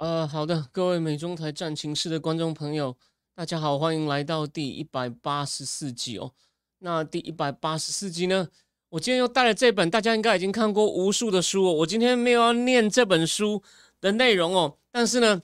[0.00, 2.96] 呃，好的，各位美中台战情室的观众朋友，
[3.34, 6.32] 大家好，欢迎来到第一百八十四集哦。
[6.78, 8.48] 那第一百八十四集呢，
[8.88, 11.72] 我今天又带了这本大家应该已经看过无数的书哦。
[11.74, 13.62] 我今天没有要念这本书
[14.00, 15.42] 的内容哦，但是呢，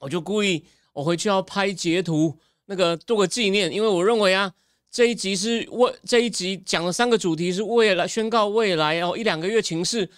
[0.00, 4.52] 我就故意我回去要拍截图，那个做个纪念，因为我认为啊，
[4.90, 10.10] 这一集是为这一集讲了三个主题，是为了宣告未来哦一两个月情势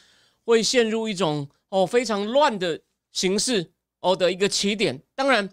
[0.46, 2.80] 会陷入一种哦非常乱的。
[3.16, 5.48] 形式哦的一个起点，当然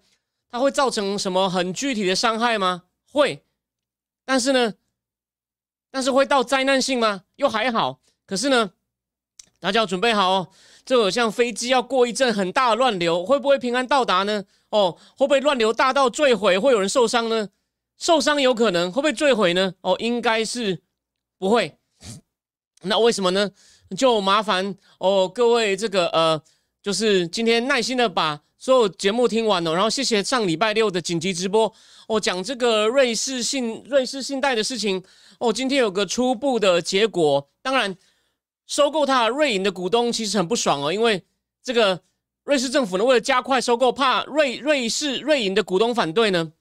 [0.52, 2.84] 它会造成什么很具体的伤害吗？
[3.10, 3.46] 会，
[4.26, 4.74] 但是呢，
[5.90, 7.24] 但是会到灾难性吗？
[7.38, 8.02] 又还好。
[8.26, 8.72] 可是呢，
[9.62, 10.50] 大家要准备好哦，
[10.84, 14.44] 这个像飞机要过一阵很大的乱流，会不会平安到达呢？
[14.72, 17.48] 哦，会不会乱流大到坠毁，会有人受伤呢？
[17.98, 19.74] 受伤有可能，会不会坠毁呢？
[19.80, 20.82] 哦，应该是
[21.38, 21.78] 不会。
[22.82, 23.52] 那为什么呢？
[23.96, 26.44] 就麻烦哦，各位这个呃。
[26.84, 31.74] 就是今天耐心的把所有节目听完了，然后谢谢上礼拜六的紧急直播，
[32.10, 35.02] 我讲这个瑞士信瑞士信贷的事情，
[35.40, 37.50] 哦，今天有个初步的结果。
[37.62, 37.96] 当然，
[38.68, 41.24] 收购它瑞银的股东其实很不爽哦，因为
[41.64, 42.02] 这个
[42.44, 46.52] 瑞士政府呢，为了加快收购，怕瑞瑞士瑞银的股东反对呢，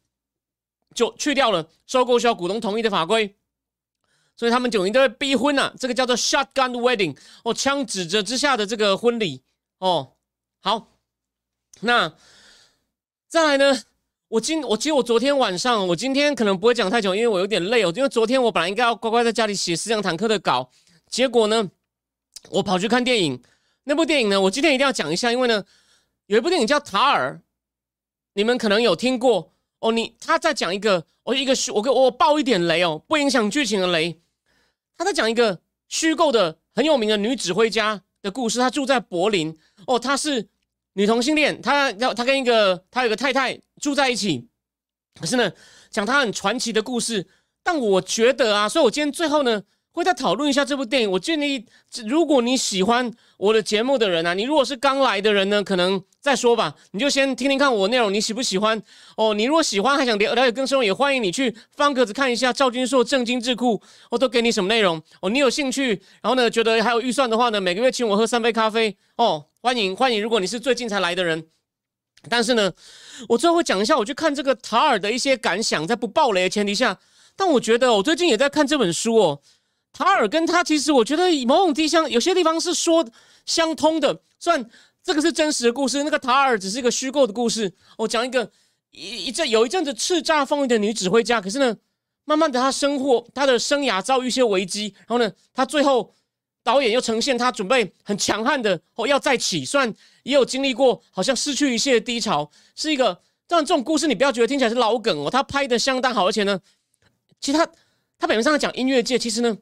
[0.95, 3.35] 就去掉了收购需要股东同意的法规，
[4.37, 9.43] 所以他们九零都会逼婚啊，这个叫做 shotgun wedding，哦，枪指着之下的这个婚礼。
[9.83, 10.13] 哦，
[10.61, 10.87] 好，
[11.81, 12.15] 那
[13.27, 13.83] 再来呢？
[14.29, 17.93] 我今我其实我昨天晚上，我今天可能不会讲太久，因为我有点累哦。
[17.97, 20.71] 因为昨天我本来应该要乖乖在家里写思想坦克的稿，
[21.09, 21.69] 结果呢，
[22.51, 23.43] 我跑去看电影。
[23.83, 25.65] 那部电影呢，我今天一定要讲一下，因为呢，
[26.27, 27.41] 有一部电影叫《塔尔》，
[28.35, 29.91] 你们可能有听过哦。
[29.91, 34.21] 你他在讲一个，哦一个虚，我给我爆一点雷哦，不影响剧情的雷。
[34.97, 39.59] 他在讲一个虚构的很有名的女指挥家的故事，她住在柏林。
[39.87, 40.49] 哦，她是
[40.95, 44.47] 女同性恋，她要她跟一个她有个太太住在一起，
[45.21, 45.53] 可是呢，
[45.91, 47.27] 讲她很传奇的故事。
[47.63, 51.11] 但我觉得啊，所以我今天最后呢，会再讨论一下这部电影。
[51.11, 51.65] 我建议，
[52.07, 58.81] 如果你喜欢我的节目的人啊，你如果是刚来的人呢，可能再说吧，你就先听听看我内容，你喜不喜欢？
[59.17, 65.29] 哦，你如果喜欢，还想了解更深，也欢迎你去方格子看一下赵君硕正经智库，我都给你什么内容哦。
[65.29, 69.47] 你有兴趣，然后呢，觉得还有预算的话呢，每个月请我喝三杯咖啡哦。
[69.61, 70.23] 欢迎欢迎！
[70.23, 71.45] 如果你是最近才来的人，
[72.29, 72.73] 但是呢，
[73.29, 76.97] 我最后会讲一下我去看这个塔尔的一些感想，在不暴雷的前提下。
[77.35, 79.41] 但我觉得我最近也在看这本书哦，
[79.93, 83.05] 塔尔跟他其实我觉得某种地方有些地方是说
[83.45, 84.21] 相通的。
[84.39, 84.69] 虽然
[85.03, 87.73] 这个是真实的故事，那个塔尔只是一个虚构的故事。
[87.99, 88.51] 我讲一个
[88.91, 91.77] 一一阵有一阵子叱咤风云的女指挥家，可是呢，
[92.25, 96.15] 慢慢的她生活她的生涯遭遇一些危机，然后呢，她最后。
[96.65, 99.93] 导演又呈现她准备很强悍的哦，要再起，虽然
[100.23, 103.21] 也有经历过好像失去一切的低潮，是一个。
[103.49, 106.61] 但这种故事你不要觉得听起来是老梗哦，他拍的相当好，而且呢，
[107.41, 107.67] 其实他
[108.17, 109.59] 他表面上讲音乐界，其实呢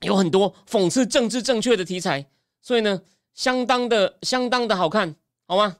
[0.00, 2.26] 有很多讽刺政治正确的题材，
[2.62, 3.02] 所以呢
[3.34, 5.16] 相当的相当的好看，
[5.46, 5.76] 好吗？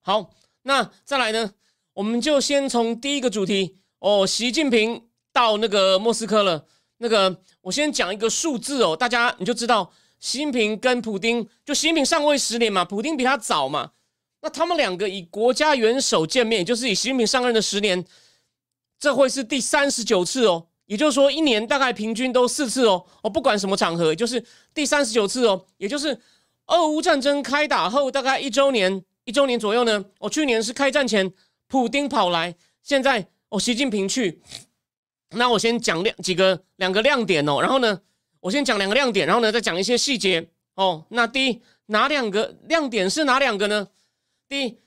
[0.00, 0.30] 好，
[0.62, 1.52] 那再来呢，
[1.94, 6.66] 我们就先从第一个主题哦，习近平到那个莫斯科了。
[7.00, 13.92] 那个，我先讲一个数字哦，大家你就知道，习近平跟普京，就习近平上位十年嘛，普京比他早嘛，
[14.40, 18.04] 那他们两个以国家元首见面，就是以习近平上任的十年，
[18.98, 26.18] 这会是第三十九次哦，也就是说一年大概平均都四次哦，哦不管什么场合，就是第三十九次哦，也就是
[26.66, 31.30] 俄乌战争开打后大概一周年，一周年左右呢，哦去年是开战前，
[31.66, 34.40] 普京跑来，现在哦习近平去。
[35.32, 38.00] 那我先讲亮几个两个亮点哦，然后呢，
[38.40, 41.04] 我先讲两个亮点，然后呢再讲一些细节哦。
[41.10, 43.88] 那第一哪两个亮点是哪两个呢？
[44.48, 44.78] 第一，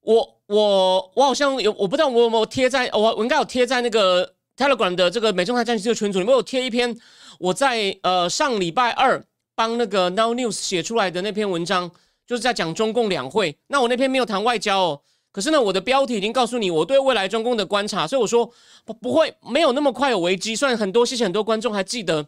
[0.00, 6.94] 我我我好像有我不知道我有没有贴在我我应该有贴在那个 Telegram 的这个美中台战区的群组里面有贴一篇
[7.38, 9.24] 我在呃上礼拜二
[9.54, 11.90] 帮那个 Now News 写出来的那篇文章，
[12.26, 13.56] 就是在讲中共两会。
[13.68, 15.00] 那我那篇没有谈外交哦。
[15.30, 18.50] 可是呢，我的标题已经告诉你我对未来中共的观察，所以我说
[18.84, 20.56] 不不会没有那么快有危机。
[20.56, 22.26] 虽然很多谢谢很多观众还记得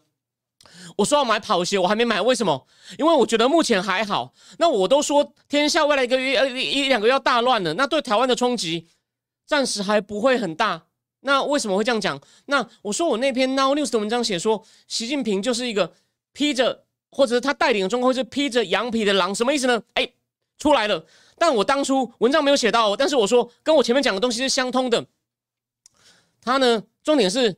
[0.97, 2.67] 我说要买跑鞋，我还没买，为什么？
[2.99, 4.33] 因为我觉得目前还好。
[4.59, 8.87] 那我都说天下未来一个月、呃一两个月要大乱了，那对台湾的冲击
[9.47, 10.83] 暂时还不会很大。
[11.21, 12.21] 那为什么会这样讲？
[12.47, 15.93] 那我说我那篇 Now News 的文章写说，习近平就是一个
[16.33, 19.83] 披着，或者他带领的中国是披着羊皮的狼，什么意思呢？
[19.95, 20.11] 哎，
[20.59, 21.05] 出来了。
[21.39, 25.07] 但我当初文章没有写到，但是我说跟我前面讲的东西是相通的。
[26.41, 27.57] 他呢，重点是，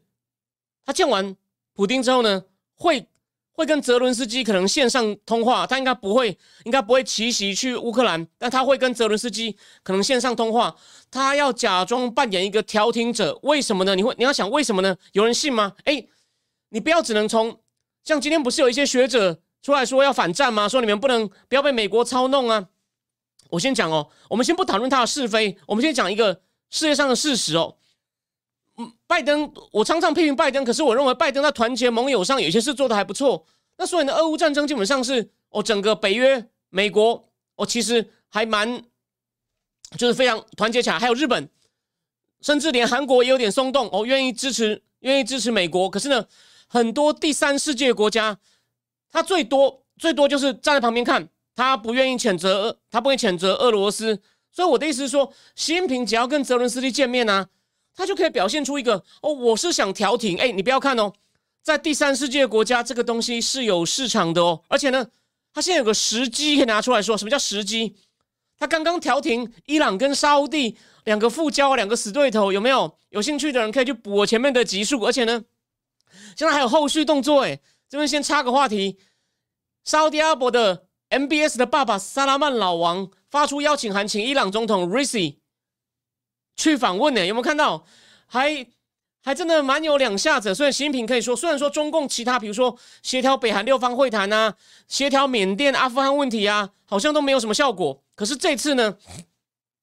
[0.85, 1.37] 他见完
[1.75, 2.45] 普京之后呢，
[2.75, 3.07] 会。
[3.63, 10.75] 会跟泽伦斯基可能线上通话，他应该不会，应该不会奇袭去乌克兰，但他会跟泽伦斯基可能线上通话，
[11.13, 13.95] 他要假装扮演一个调停者，为什么呢？
[13.95, 14.97] 你会你要想为什么呢？
[15.13, 15.75] 有人信吗？
[15.85, 16.05] 哎，
[16.71, 17.57] 你不要只能从
[18.03, 20.69] 像今天不是有一些学者出来说要反战吗？
[20.69, 22.67] 说你们不能不要被美国操弄啊！
[23.51, 27.77] 我先讲哦，我们先不讨论他的是非，我们先讲一个世界上的事实哦。
[28.79, 33.45] 嗯，拜登，我常常批评拜登，可是我认为拜登在团结盟友上有些事做的还不错。
[33.77, 37.23] 那所以呢，俄乌战争基本上是哦，整个北约、美国
[37.57, 38.83] 哦，其实还蛮
[39.99, 41.51] 就是非常团结起来，还有日本，
[42.41, 45.91] 甚至连韩国也有点松动哦，愿意支持，愿意支持美国。
[45.91, 46.25] 可是呢，
[46.67, 48.39] 很多第三世界国家，
[49.11, 54.23] 他最多最多就是站在旁边看，他不愿意谴责，他不会谴责俄罗斯。
[54.51, 57.49] 所以我的意思是说，习近平只要跟泽伦斯基见面呢。
[57.95, 60.39] 他就可以表现出一个哦，我是想调停。
[60.39, 61.13] 哎，你不要看哦，
[61.63, 64.63] 在第三世界国家，这个东西是有市场的哦。
[64.69, 65.07] 而且呢，
[65.53, 67.97] 他现在有个时机可以拿出来说，什么叫时机？
[68.59, 72.97] 他刚刚调停伊朗跟沙地两个复交，两个死对头，有没有？
[73.11, 75.01] 有兴趣的人可以去补我前面的集数。
[75.03, 75.45] 而且呢，
[76.37, 77.43] 现在还有后续动作。
[77.43, 78.99] 哎，这边先插个话题，
[79.85, 85.42] 沙地阿伯的 MBS 的爸爸萨拉曼老王发出邀请函，请伊朗总统 Risi。
[86.57, 87.25] 去访问呢？
[87.25, 87.85] 有没有看到？
[88.27, 88.67] 还
[89.23, 90.55] 还真的蛮有两下子。
[90.55, 94.55] 所以习近平可以说，虽然说中共其他，比如说协调北韩六方会谈啊，
[94.89, 98.03] 协调缅甸、阿富汗问题啊，好像都没有什么效果。
[98.15, 98.97] 可是这次呢，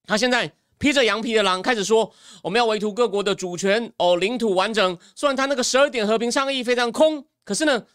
[0.05, 2.11] 他现在披着羊皮的狼开始说，
[2.41, 4.97] 我们要维护各国的主权哦，领土完整。
[5.15, 7.85] 虽然他那个十二点和平倡议非常空，可是呢，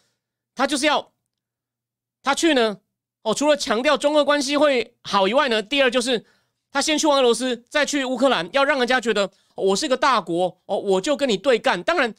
[0.54, 1.12] 他就是要
[2.22, 2.78] 他去呢
[3.22, 6.26] 哦，除了强调中俄关系会好以外呢，第二就是。
[6.74, 11.80] 他先去俄罗斯，再去乌克兰，要让人家觉得我是个大国哦，我就跟你对干。
[11.80, 12.12] 当然，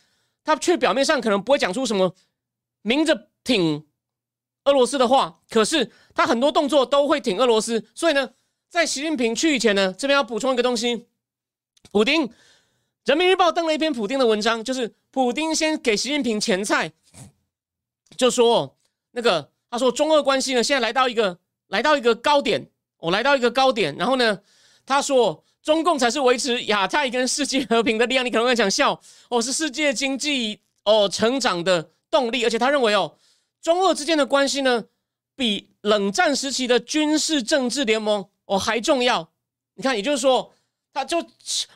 [0.46, 2.16] 他却表面上可能不会讲出什么
[2.81, 3.86] 明着挺
[4.63, 7.86] 俄罗斯的话，可是他很多动作都会挺俄罗斯。
[7.94, 8.31] 所以呢，
[8.69, 11.06] 在习近平去以前呢，这边要补充一个东西：
[11.92, 12.25] 普丁，
[13.04, 16.94] 《人民日报》登了一篇普丁的文章，就是普丁先给习近平前菜，
[18.16, 18.78] 就说
[19.12, 22.72] 那个他说中俄关系呢，现在来到一个来到一个高点。
[23.00, 24.39] 我来到一个高点，然后呢，
[24.86, 28.25] 他说中共才是维持亚太跟世界和平的力量。
[28.25, 29.00] 你可能会想笑，
[29.30, 32.44] 哦，是世界经济哦成长的动力。
[32.44, 33.15] 而且他认为哦，
[33.62, 34.86] 中俄之间的关系呢，
[35.36, 39.30] 比冷战时期的军事政治联盟哦还重要。
[39.75, 40.51] 你看，也就是说。
[40.95, 41.21] 他就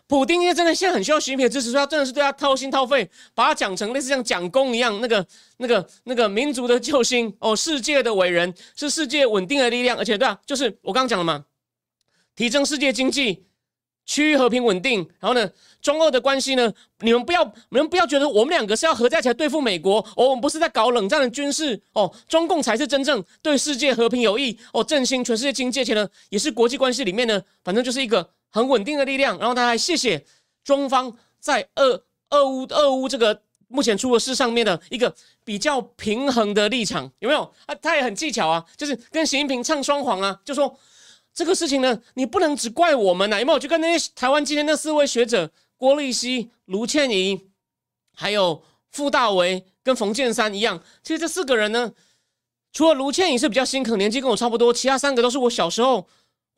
[0.08, 5.28] 普丁，因为真的现在很需要习近平的支持，所以他真的是对他掏心掏肺，把他讲成类似像蒋公一样，那个、
[5.58, 11.44] 那个、那个民族的救星哦，世界的伟人，是世界稳定的力量，而且对啊，就是我刚刚讲了嘛，
[12.34, 13.44] 提升世界经济，
[14.06, 15.52] 区域和平稳定，然后呢，
[15.82, 28.30] 中俄的关系呢，你们不要，你们不要觉得我们两个是要合在一起来对付美国，哦，我们不是在搞冷战的军事，哦，中共才是真正对世界和平有益，哦，振兴全世界经济，而且呢，也是国际关系里面呢，反正就是一个。
[28.52, 30.26] 很稳定的力量，然后他还谢谢
[30.64, 37.44] 中方在俄俄乌俄乌这个目前出的事上面的一个比较平衡的立场，有没有？
[37.66, 40.78] 啊，他也很技巧啊，就是跟习近平唱双簧啊，就说
[41.34, 43.60] 这个事情呢，你不能只怪我们呐，有没有？
[43.60, 47.48] 就跟那些台湾今天那四位学者郭立熙、卢倩怡，
[48.16, 51.92] 还有傅大为跟冯建山一样，其实这四个人呢，
[52.74, 56.08] 除了卢倩怡是比较新，可能年纪跟我差不多，其他三个都是我小时候。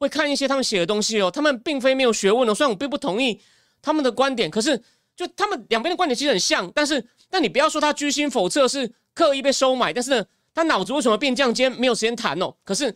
[0.02, 2.56] 会看一些他们写的东西哦，他们并非没有学问哦。
[2.56, 3.40] 虽然我并不同意
[3.84, 4.76] 他们的观点，可是
[5.16, 6.70] 就他们两边的观点其实很像。
[6.74, 11.54] 但是，但你不要说他居心叵测是刻意被收买，但是呢，他脑子为什么变这样？
[11.54, 12.52] 今天没有时间谈哦。
[12.64, 12.92] 可是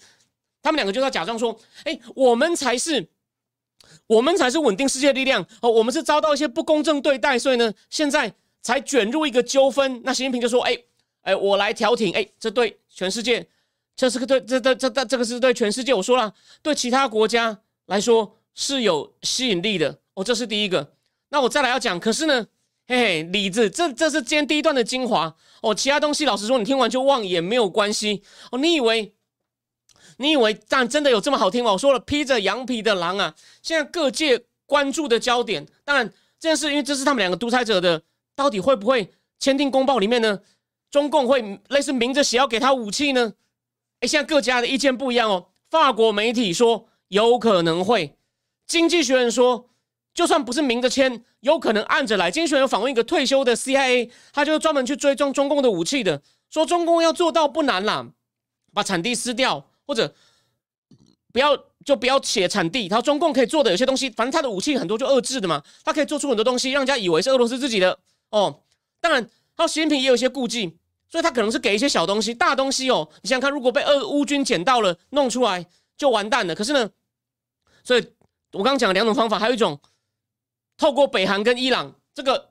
[0.63, 3.07] 他们两个就要假装说：“哎，我们才是，
[4.07, 5.69] 我们才是稳定世界力量哦。
[5.69, 8.33] 我们是遭到一些不公正对待，所以呢，现在
[8.63, 10.75] 才卷入一个纠纷。”那习近平就说：“哎，
[11.21, 12.11] 哎，我来调停。
[12.15, 13.45] 哎，这对全世界。”
[13.95, 15.93] 这是个对，这这这这这个是对全世界。
[15.93, 20.23] 我说了，对其他国家来说是有吸引力的哦。
[20.23, 20.93] 这是第一个。
[21.29, 22.45] 那我再来要讲，可是呢，
[22.87, 25.73] 嘿嘿，李子，这这是今天第一段的精华哦。
[25.73, 28.21] 其他东西，老实说，你听完就忘也没有关系
[28.51, 28.59] 哦。
[28.59, 29.13] 你以为
[30.17, 31.71] 你以为但真的有这么好听吗？
[31.71, 33.33] 我说了，披着羊皮的狼啊！
[33.61, 36.07] 现在各界关注的焦点，当然
[36.39, 38.01] 这件事，因为这是他们两个独裁者的，
[38.35, 40.39] 到底会不会签订公报里面呢？
[40.91, 43.33] 中共会类似明着写要给他武器呢？
[44.01, 45.47] 哎，现在各家的意见不一样哦。
[45.69, 48.15] 法国媒体说有可能会，
[48.67, 49.69] 经济学人说
[50.13, 52.29] 就算不是明着签，有可能暗着来。
[52.29, 58.07] 经济学人访问一个退休的 CIA，他就专门去追踪中共的武器的，说中共要做到不难啦，
[58.73, 60.13] 把产地撕掉或者
[61.33, 62.87] 不要就不要写产地。
[62.87, 67.99] 他说中共可以做的有些东西，反正他的武器很多就遏制的嘛，他可以做出很多东西，让人家以为是俄罗斯自己的
[68.29, 68.61] 哦。
[69.01, 70.77] 当然，他习近平也有一些顾忌。
[71.15, 76.53] 所以他可能是给一些小东西，大东西哦，你想想看，如果被俄乌军捡到了，弄出来就完蛋了。
[76.53, 76.89] 可是呢，
[77.85, 78.05] 所以
[78.51, 79.79] 我刚刚讲了两种方法，还有一种
[80.75, 82.49] 透过北韩跟伊朗，这个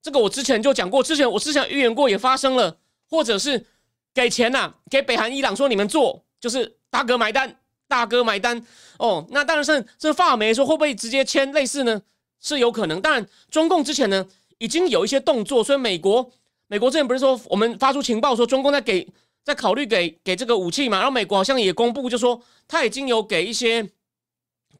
[0.00, 2.78] 这个我之前就讲过，之前我之前预言过也发生了，
[3.10, 3.66] 或者是
[4.14, 8.64] 给钱呐，给北韩、伊朗说你们做，就是大哥买单，大哥买单
[8.98, 9.26] 哦。
[9.30, 12.00] 那当然是这法美说会不会直接签类似呢？
[12.40, 13.00] 是有可能。
[13.00, 14.24] 当然，中共之前呢
[14.58, 16.30] 已经有一些动作，所以美国。
[16.66, 19.06] 美国之前不是说我们发出情报说中共在给
[19.44, 20.96] 在考虑给给这个武器嘛？
[20.98, 23.90] 然后美国好像也公布就说他已经有给一些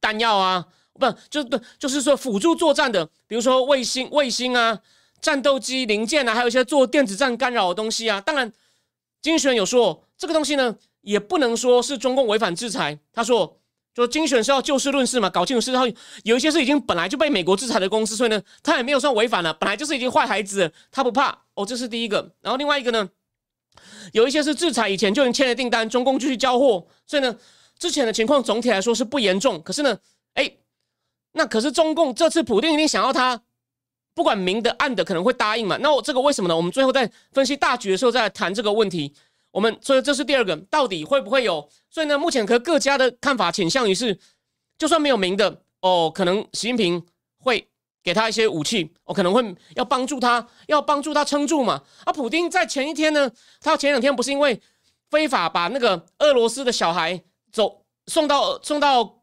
[0.01, 4.81] 弹药啊，不就是不就是说辅助作战的，比如说卫星卫星啊、
[5.21, 8.21] 战斗机零件啊，还有一些做电子战干扰的东西啊。
[8.21, 8.53] 当然，
[9.21, 12.99] 金选有说这个东西呢，也不能说是中共违反制裁。
[13.13, 13.59] 他说。
[13.95, 15.71] 就精选是要就事论事嘛，搞清楚事。
[15.71, 15.87] 然后
[16.25, 21.65] 有一些是已经本来就被美国制裁的公司，所以呢，他也没有算违反了，本来就是已经坏孩子，他不怕哦。
[21.65, 22.33] 这是第一个。
[22.41, 23.09] 然后另外一个呢，
[24.13, 27.37] 有一些是制裁以前就已经签了订单，中共继续交货，所以呢，
[27.79, 29.63] 之前的情况总体来说是不严重。
[29.63, 29.97] 可是呢，
[30.35, 30.51] 哎，
[31.35, 33.41] 那可是中共这次普定一定想要他
[34.13, 35.77] 不管明的暗的可能会答应嘛？
[35.81, 36.57] 那我这个为什么呢？
[36.57, 39.15] 我们最后在分析大局的时候再来谈这个问题。
[39.55, 41.71] 我们所以这是第二个，到底会不会有？
[41.89, 44.19] 所以呢，目前可各家的看法倾向于是，
[44.77, 47.07] 就算没有明的哦，可能习近平
[47.39, 47.69] 会
[48.03, 51.81] 给他一些武器，哦，可能会要帮助他，要帮助他撑住嘛。
[52.05, 53.31] 啊，普京在前一天呢，
[53.61, 54.61] 他前两天不是因为
[55.09, 59.23] 非法把那个俄罗斯的小孩走送到送到，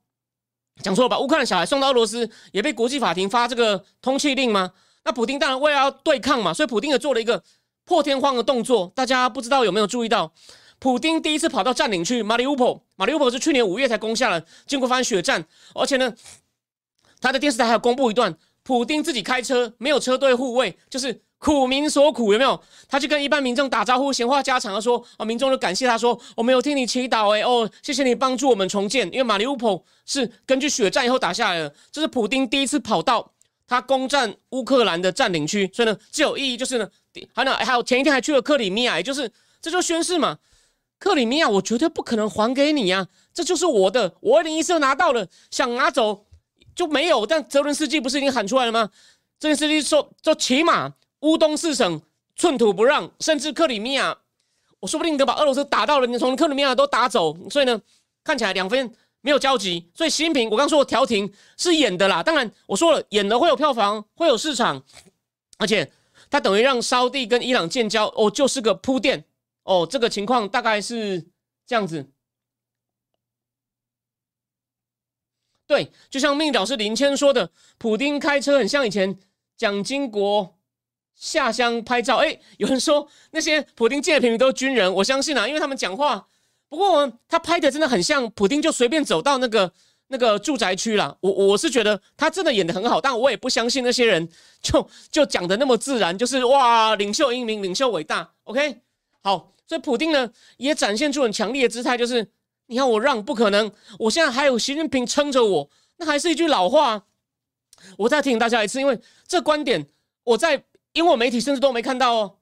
[0.82, 1.20] 讲错了吧？
[1.20, 4.72] 乌克兰小孩送到俄罗斯，也被国际法庭发这个通缉令吗？
[5.04, 7.44] 那普京当然为了要对抗嘛，所以普京也做了一个。
[7.86, 10.34] 破天荒的动作，大家不知道有没有注意到？
[10.80, 15.46] 普丁第一次跑到占领区马里乌波，马里乌波是去年五月才攻下了，经过番血战，
[15.76, 16.12] 而且呢，
[17.20, 22.60] 他的电视台还有公布一段，普丁自己开车，没有车队护卫，就是苦民所苦，有没有？
[22.88, 33.34] 他去跟一般民众打招呼，闲话家常，说啊，民众就感谢他说，我没有听你祈祷，哎哦，谢谢你帮助我们重建，因为马里乌波是根据血战以后打下来的，这是普丁第一次跑到
[33.68, 36.90] 他攻占乌克兰的占领区，所以呢，最有意义就是呢。
[37.34, 39.30] 还有还有前一天还去了克里米亚，也就是
[39.62, 40.38] 这就宣誓嘛，
[40.98, 46.26] 克里米亚我绝对不可能还给你呀，这就是我的，我二零一四拿到了，想拿走
[46.74, 47.26] 就没有。
[47.26, 48.90] 但泽伦斯基不是已经喊出来了吗？
[49.40, 52.02] 泽伦斯基说，就起码乌东四省
[52.36, 54.18] 寸土不让，甚至克里米亚，
[54.80, 57.36] 我说不定都把俄罗斯打到了，你从克里米亚都打走。
[57.50, 57.82] 所以呢，
[58.24, 58.90] 看起来两边
[59.22, 59.90] 没有交集。
[59.94, 64.82] 所以习近平，我刚说调停是演的啦，当然我说了，演的会有票房，会有市场，
[65.58, 65.92] 而且。
[66.32, 69.26] 他等于让沙地跟伊朗建交，哦，就是个铺垫，
[69.64, 71.28] 哦，这个情况大概是
[71.68, 72.10] 这样子。
[75.68, 79.20] 对，就像命导师林谦说的，普丁开车很像以前
[79.56, 80.58] 蒋经国
[81.14, 82.18] 下乡拍照。
[82.18, 86.28] 哎，有人说那些普丁借的平民都是军人，我相信啊，因为他们讲话。
[86.70, 89.74] 不过他拍的真的很像普丁，就随便走到那个。
[90.12, 94.28] 那个住宅区啦，我我是觉得他真的演的很好，但我也不相信那些人
[94.62, 98.30] 就 就讲的那么自然，就是哇，领袖英明，领袖伟大。
[98.44, 98.82] OK，
[99.24, 102.30] 好，所以普丁呢也展现出很强烈的姿态，就是
[102.68, 107.06] 你看我让不可能，我现在还有习近平撑着我，那还是一句老话，
[107.98, 109.88] 我再提醒大家一次，因为这观点
[110.26, 112.36] 我在英国媒体甚至都没看到哦。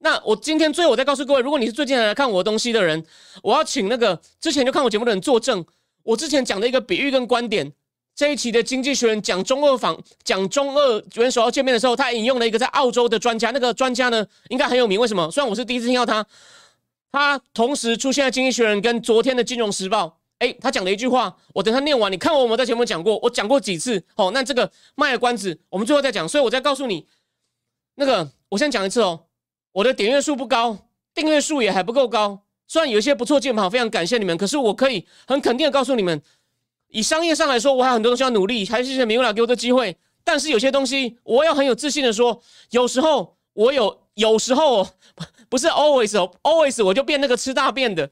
[0.00, 3.02] 那我今天最后我再告诉各位，如果你是最近来看我东西的人，
[3.42, 5.64] 我要请那个之前就看我节目的人作证。
[6.04, 7.72] 我之前讲的一个比喻跟观点，
[8.14, 15.00] 这一期的《经济学人》讲中二访讲中俄元首要见面的时候，他引用了一个在澳洲的专家，那个专家呢应该很有名。
[15.00, 15.30] 为什么？
[15.30, 16.24] 虽然我是第一次听到他，
[17.10, 20.06] 他同时出现在《经济学人》跟昨天的《金融时报》。
[20.38, 23.18] 哎，他讲了一句话，我等他念完，你看我有没有在节目讲过？
[23.22, 24.04] 我讲过几次？
[24.16, 26.28] 哦，那这个卖了关子，我们最后再讲。
[26.28, 27.06] 所以我再告诉你，
[27.94, 29.24] 那个我先讲一次哦，
[29.72, 30.76] 我的点阅数不高，
[31.14, 32.43] 订阅数也还不够高。
[32.66, 36.20] 虽然有一些不错键盘，非常感谢你们，可是我可以很肯定的告诉你们，
[36.88, 39.96] 以商业上来说，我还有很多东西要努力，还是谢谢明给我的机会。
[40.24, 42.40] 但是有些东西，我要很有自信的说，
[42.70, 44.88] 有时候我有，有时候
[45.50, 48.10] 不是 always 哦，always 我就变那个吃大便的。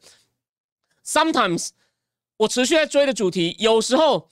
[1.05, 1.71] Sometimes
[2.37, 4.29] 我持续在追的主题，有时候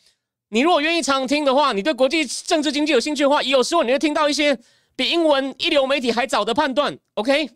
[0.50, 4.58] 你如果愿意常听的话，你对国际政治经济有兴趣的话，有时候你会听到一些
[4.94, 6.98] 比英文一流媒体还早的判断。
[7.14, 7.50] OK。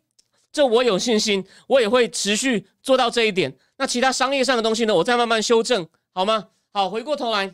[0.55, 3.57] 这我有信心，我也会持续做到这一点。
[3.77, 6.51] 那其他商业上的东西呢，我再慢慢修正，好吗？
[6.73, 7.53] 好，回过头来，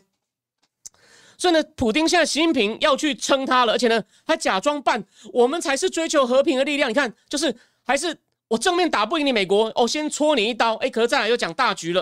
[1.35, 5.03] 所以呢，普丁现在习近平要去撑他了，而且呢，他假装扮
[5.33, 6.91] 我们才是追求和平的力量。
[6.91, 8.15] 你看，就是还是
[8.49, 12.01] 我正面打不赢你美国，哦，先戳你一刀，哎，可是再来又讲大局了。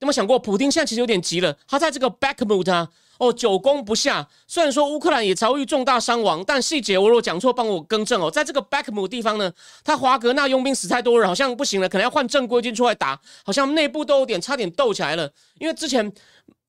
[0.00, 2.90] 有没有想过，普丁现在其实有点急了，他在这个 Backmut 啊。
[3.20, 4.26] 哦，久攻不下。
[4.46, 8.30] 虽然说乌克兰也遭遇重大伤亡，但细节我如果讲错，帮我更正哦。
[8.30, 9.52] 在这个 Backmut 地方呢，
[9.84, 13.20] 他华格纳佣兵死太多人，好像不行了，可能要换正规军出来打。
[13.44, 15.30] 好像内部都有点差点斗起来了。
[15.58, 16.10] 因为之前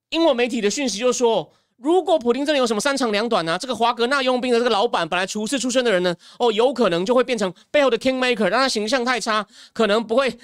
[0.09, 10.37] 英文媒体的讯息就说，如果普京这里有什么三长两短呢，这个华格纳佣兵的这个老板本来厨师出身的人呢，哦，有可能就会变成背后的 Kingmaker，让他形象太差，可能不会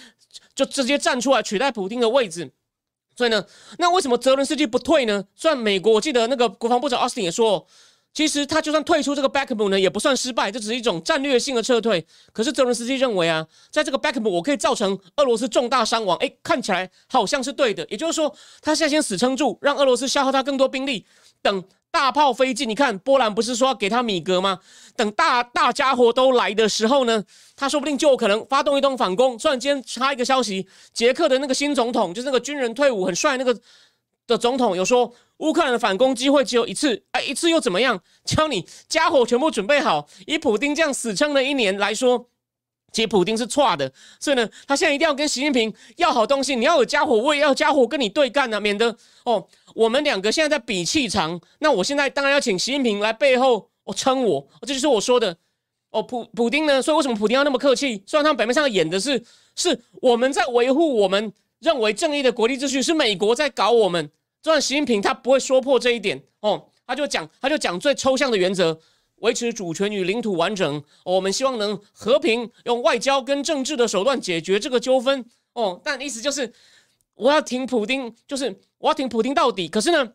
[0.56, 2.50] 就直接站出来取代普京的位置。
[3.18, 3.44] 所以呢，
[3.80, 5.26] 那为什么泽伦斯基不退呢？
[5.36, 7.66] 虽然美国我记得那个国防部长奥斯汀也说，
[8.14, 12.06] 其实他就算退出这个 Backmut 呢，也不算失败，这只是一种战略性的撤退。
[12.32, 17.84] 可是泽伦斯基认为啊，在这个 Backmut 我可以造成俄罗斯重大伤亡，诶，看起来好像是对的。
[17.90, 18.32] 也就是说，
[18.62, 21.04] 他现在先死撑住，让俄罗斯消耗他更多兵力，
[21.42, 21.64] 等。
[21.92, 24.60] 大炮飞进，你看波兰不是说要给他米格吗？
[24.96, 27.24] 等大大家伙都来的时候呢，
[27.56, 29.38] 他说不定就有可能发动一通反攻。
[29.38, 33.60] 突然间插一个消息，捷克的那个新总统，就是那个军人退伍很帅那个
[34.28, 38.00] 的总统，有说乌克兰的反攻机会只有一次，哎，一次又怎么样？
[38.26, 40.08] 教你家伙全部准备好。
[40.28, 42.28] 以普丁这样死撑了一年来说。
[42.94, 46.56] 其实普京是错的，所以呢，他现在一定要跟习近平要好东西。
[46.56, 51.40] 你要有家伙，我也要家伙跟你对干呢，免得哦，我们两个现在在比气场。
[51.60, 55.38] 那我现在当然要请习近平来背后哦撑我，这就是我说的
[55.92, 56.02] 哦。
[56.02, 58.02] 普普京呢，所以为什么普京要那么客气？
[58.08, 59.24] 虽然他们表面上演的是
[59.56, 64.10] 是我们在维护我们认为正义的国际秩序，是美国在搞我们。
[64.42, 68.80] 就算习近平他不会说破这一点哦，他就讲他就讲最抽象的原则。
[69.18, 75.26] 维持主权与领土完整，我们希望能和平用外交跟政治的手段解决这个纠纷。
[75.54, 76.54] 哦，但意思就是
[77.16, 79.68] 我要挺普京，就是我要挺普京到底。
[79.68, 80.14] 可是呢，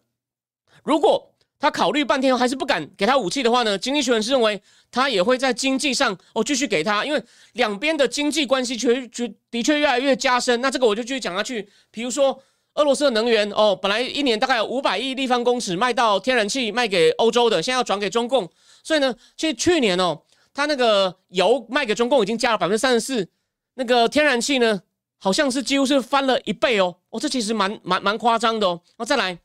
[0.84, 7.22] 如果他考虑半天还是不敢给他武器的话呢，经济学人是认为他也会在经济上哦继续给他，因为
[7.54, 10.60] 两边的经济关系确确的确越来越加深。
[10.60, 12.42] 那这个我就继续讲下去，比如说。
[12.76, 18.50] 俄罗斯的能源哦，本来一年大概有五百亿立方公尺卖到天然气卖给欧洲的，现在要转给中共，
[18.82, 23.28] 所以呢，其实去年哦，它那个油卖给中共已经加了百分之三十四，
[23.74, 24.82] 那个天然气呢，
[25.18, 28.80] 好像是几乎是翻了一倍哦，哦，这其实蛮蛮蛮夸张的哦。
[28.98, 29.38] 那再来，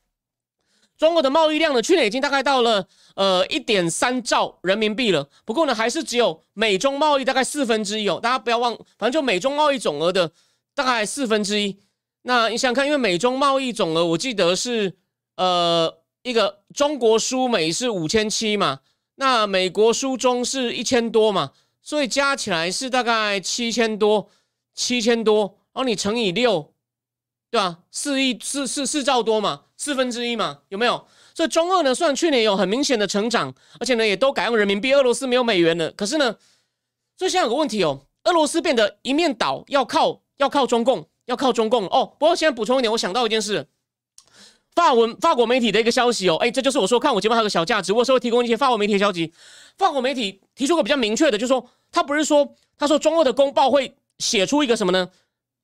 [0.96, 10.32] 中国的贸易量呢，去年已经大概到了呃一点三兆人民币了，不过呢，还是只有美中贸易大概四分之一哦，大家不要忘，反正就美中贸易总额的
[10.74, 11.78] 大概四分之一。
[12.22, 14.96] 那你想看，因为美中贸易总额，我记得是
[15.36, 18.80] 呃一个中国输美是五千七嘛，
[19.20, 21.52] 那美国输中是一千多嘛，
[21.82, 24.28] 所以加起来是大概七千多，
[24.74, 26.72] 七千多，然后你乘以六，
[27.50, 27.80] 对吧？
[27.90, 31.06] 四亿四四四兆多嘛，四分之一嘛，有没有？
[31.34, 36.36] 所以中二呢，虽然去年有很明显的成长，而且呢也都改用人民币，俄罗斯没有美元了，可是呢，
[37.16, 41.08] 所以现在有个问题哦，俄罗斯变得一面倒，要靠要靠中共。
[41.28, 43.68] 要靠中共哦，不过现在补充一点，我想到一件事，
[44.78, 49.32] 法文法国媒体的一个消息哦，哎，这就是我说看我节目还有个小价值，我稍微提供一些法国媒体的消息。
[49.76, 55.08] 法国媒体提出个比较明确的，就是说他不是说他说中俄的公报会写出一个什么呢？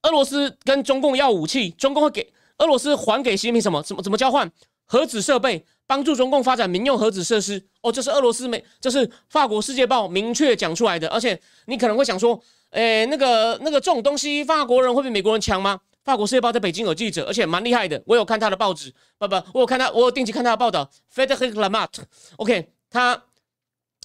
[0.03, 3.81] 俄罗斯跟中共要武器，中共会给俄罗斯还给习近平什么？
[3.85, 4.50] 怎么怎么交换？
[4.85, 7.64] 核子设备，帮助中共发展民用核子设施。
[7.83, 11.07] 哦，这是俄罗斯美，这是法国世界报明确讲出来的。
[11.11, 12.42] 而且你可能会想说。
[12.70, 15.79] 诶，那个那个这种东西，法国人会比美国人强吗？
[16.05, 18.03] 法国《世界报》在北京有记者，而且蛮厉害的。
[18.07, 20.90] 我有看他的报纸，不不，我有看他，我有定期看他的报道。
[21.12, 23.25] Federic Lamart，OK，他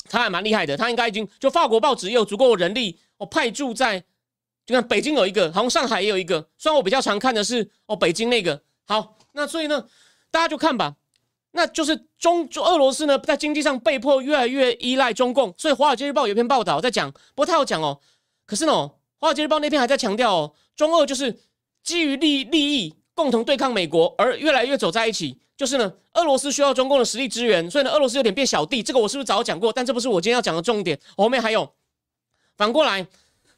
[0.05, 0.77] 他还蛮厉害的。
[0.77, 3.99] 他应该已经就法国报纸也有足够人力，我派驻在，
[4.65, 6.49] 就看北京有一个，好像上海也有一个。
[6.57, 8.61] 虽然我比较常看的是哦北京那个。
[8.85, 9.85] 好，那所以呢，
[10.31, 10.95] 大家就看吧。
[11.51, 15.53] 那就是中就俄罗斯呢，在经济上被迫越来越依赖中共。
[15.57, 17.99] 所以《华尔街日报》有一篇报道在讲，不过他有讲哦。
[18.45, 18.71] 可是呢，
[19.17, 21.39] 《华尔街日报》那篇还在强调哦，中俄就是
[21.89, 25.39] 基于利利益共同对抗美国，而越来越走在一起。
[25.57, 28.83] 就是呢，俄罗斯需要中共的实力支援，所以呢，俄罗斯有点变小弟。
[28.83, 29.73] 这个我是不是早讲过？
[29.73, 30.99] 但这不是我今天要讲的重点。
[31.17, 31.73] 后面还有，
[32.55, 33.07] 反过来，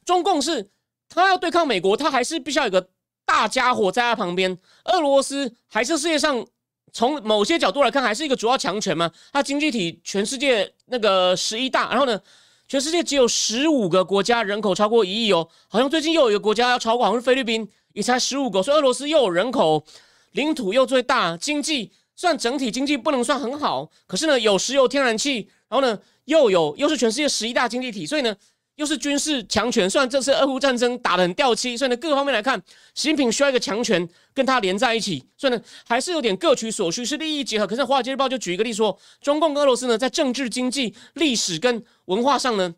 [0.06, 0.70] 中共是
[1.10, 2.88] 他要对抗美国，他还是必须要有个
[3.26, 4.58] 大家伙在他旁边。
[4.86, 6.48] 俄罗斯还是世界上
[6.94, 9.12] 从某些角度来看，还是一个主要强权嘛？
[9.34, 12.22] 它经济体全世界那个十一大，然后呢？
[12.68, 18.62] 全世界只有十五个国家人口超过一亿哦，好像最近又有一个国家要超过，好像是菲律宾，也才十五个。
[18.64, 19.84] 所以俄罗斯又有人口，
[20.32, 28.36] 领土又最大，经济虽然整体经济不能算很好，可是呢有石油天然气，然后呢又有又是全世界十一大经济体，所以呢
[28.76, 29.88] 又是军事强权。
[29.90, 32.60] 虽然这次俄乌战争打得很掉漆，所以呢，各个方面来看，
[32.96, 37.68] 习近平需要一个强权跟他连在一起，所以呢，还是有点各取所需，是利益结合。
[37.68, 42.74] 可是《华尔街日报》就举一个例说，中共跟俄罗斯呢，在政治、经济、历史跟文化上呢，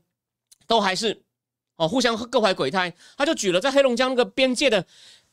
[0.67, 1.22] 都还是
[1.75, 2.93] 哦互相各怀鬼胎。
[3.17, 4.85] 他就举了在黑龙江那个边界的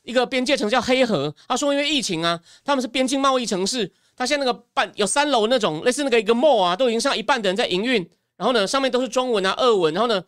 [0.03, 3.91] 一个边界城叫黑河，他说因为疫情啊，他们是边境贸易城市。
[4.15, 10.23] 他现在那个半有三楼那种类似那个一个 mall 啊，都已经上一半的人在营运，然后呢，上面都是中文啊、俄文，然后呢，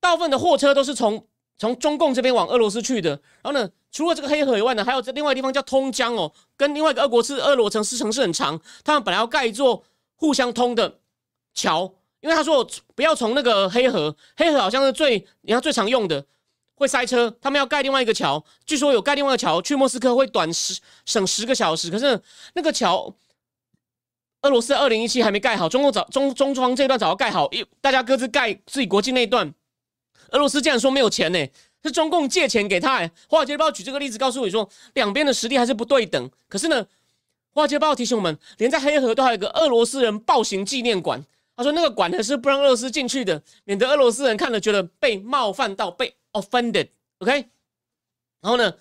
[0.00, 1.24] 大部分的货车都是从
[1.56, 3.10] 从中共这边往俄罗斯去的。
[3.42, 9.84] 然后呢，除了这个黑河以外呢，还有这另外地方叫通江哦，跟另外一个俄国是俄罗城市城市很长，他们本来要盖一座
[10.16, 10.98] 互相通的
[11.52, 11.94] 桥，
[12.24, 16.24] 因为他说我不要从那个黑河，黑河好像是最你看最常用的。
[16.74, 21.90] 会塞车，他们要盖另外一个桥，据说有盖另外一个桥去莫斯科会短十省十个小时。
[21.90, 22.18] 可是
[22.54, 23.14] 那个桥，
[24.40, 29.54] 俄罗斯二零一七还没盖好，中共早中中方这段早要盖好，一大家各自盖自己国境那一段。
[30.30, 31.46] 俄罗斯竟然说没有钱呢，
[31.84, 33.08] 是中共借钱给他。
[33.28, 36.30] 华尔街日报举这个例子告诉你说，两边的实力还是不对等。
[36.48, 36.86] 可是呢，
[37.52, 41.22] 华尔街日报提醒我们，连在黑河都还有个俄罗斯人暴行纪念馆。
[41.56, 46.14] 他说那个馆呢是不让俄罗斯进去的，免得俄罗斯人看了觉得被冒犯到被。
[46.34, 47.30] offended，OK，
[48.40, 48.74] 然后呢，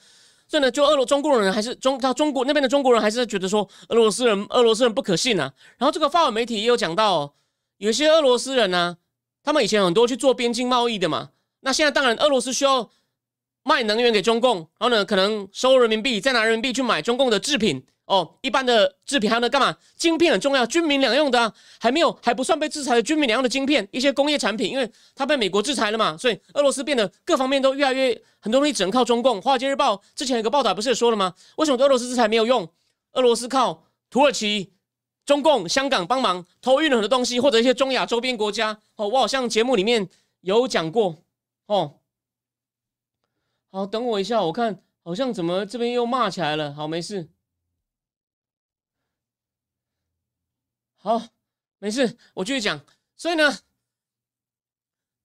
[0.47, 5.53] 所以呢，就俄罗中国人还是中他中国那边的中国人还是觉得说俄罗斯人俄罗斯人不可信啊。
[5.77, 7.33] 然后这个发文媒体也有讲到，哦
[7.77, 8.97] 有些俄罗斯人呢，
[9.43, 12.89] 他们以前很多去做边境贸易的嘛，那现在当然俄罗斯需要
[13.61, 17.85] 卖能源给中共，然后呢，可能收人民币再拿人民币去买中共的制品。
[18.13, 19.75] 哦，一般的制品还能干嘛？
[19.95, 29.41] 晶片很重要，军民两用的啊，还没有还不算被制裁的军民两用的晶片，一些工业产品，因为它被美国制裁了嘛，所以俄罗斯变得各方面都越来越很多东西只能靠中共。
[29.41, 31.33] 华尔街日报之前有个报道不是也说了吗？
[31.55, 32.71] 为什么对俄罗斯制裁没有用？
[33.13, 34.73] 俄罗斯靠土耳其、
[35.25, 38.79] 中共、香港帮忙偷运了很多东西，或者一些中亚周边国家。
[38.95, 40.07] 哦，我好像节目里面
[40.41, 41.23] 有讲过。
[41.65, 41.95] 哦，
[43.71, 46.71] 好，等我一下，我看好像怎么这边又骂起来了。
[46.71, 47.27] 好，没事。
[51.03, 51.21] 好，
[51.79, 52.79] 没事，我继续讲。
[53.17, 53.59] 所以呢，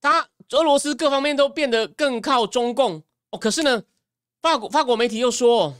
[0.01, 3.39] 他俄罗斯各方面都变得更靠中共哦。
[3.39, 3.85] 可是呢，
[4.43, 5.77] 法国法国媒体又说，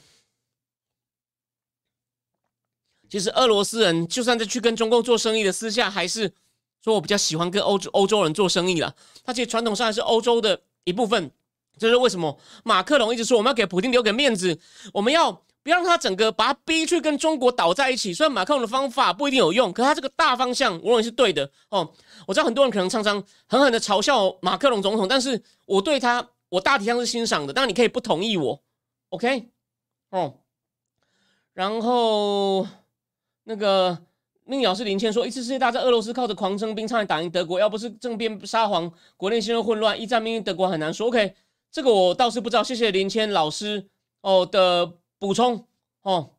[3.11, 6.33] 其实俄罗斯人就算在去跟中共做生意的私下，还是
[6.81, 8.95] 说我比较喜欢跟欧洲欧洲人做生意了。
[9.25, 11.29] 他其实传统上还是欧洲的一部分。
[11.77, 12.39] 这是为什么？
[12.65, 14.61] 马克龙一直说我们要给普京留给面子，
[14.93, 15.43] 我们要。
[15.63, 18.15] 别让他整个把他逼去跟中国倒在一起。
[18.15, 21.93] 虽然马克龙的方法不一定有用，可他这个大方向我认为是对的哦。
[22.27, 27.53] 我知道很多人可能常常狠狠的嘲笑马克龙总统，但是我对他我大体上是欣赏的。
[27.53, 28.63] 当然你可以不同意我
[29.11, 29.51] ，OK？
[30.11, 30.39] 哦，
[31.53, 32.67] 然后
[33.45, 33.99] 那个
[34.45, 41.09] 命鸟是林谦说，一次世界大战俄罗斯靠着狂征兵差点打赢德国，要不是政变沙皇，国内陷入混乱，一战命运德国很难说。
[41.09, 41.35] OK？
[41.71, 42.65] 这个我倒是不知道。
[42.65, 43.89] 谢谢林谦老师
[44.23, 44.95] 哦的。
[45.19, 45.67] 补充
[46.03, 46.31] 哦，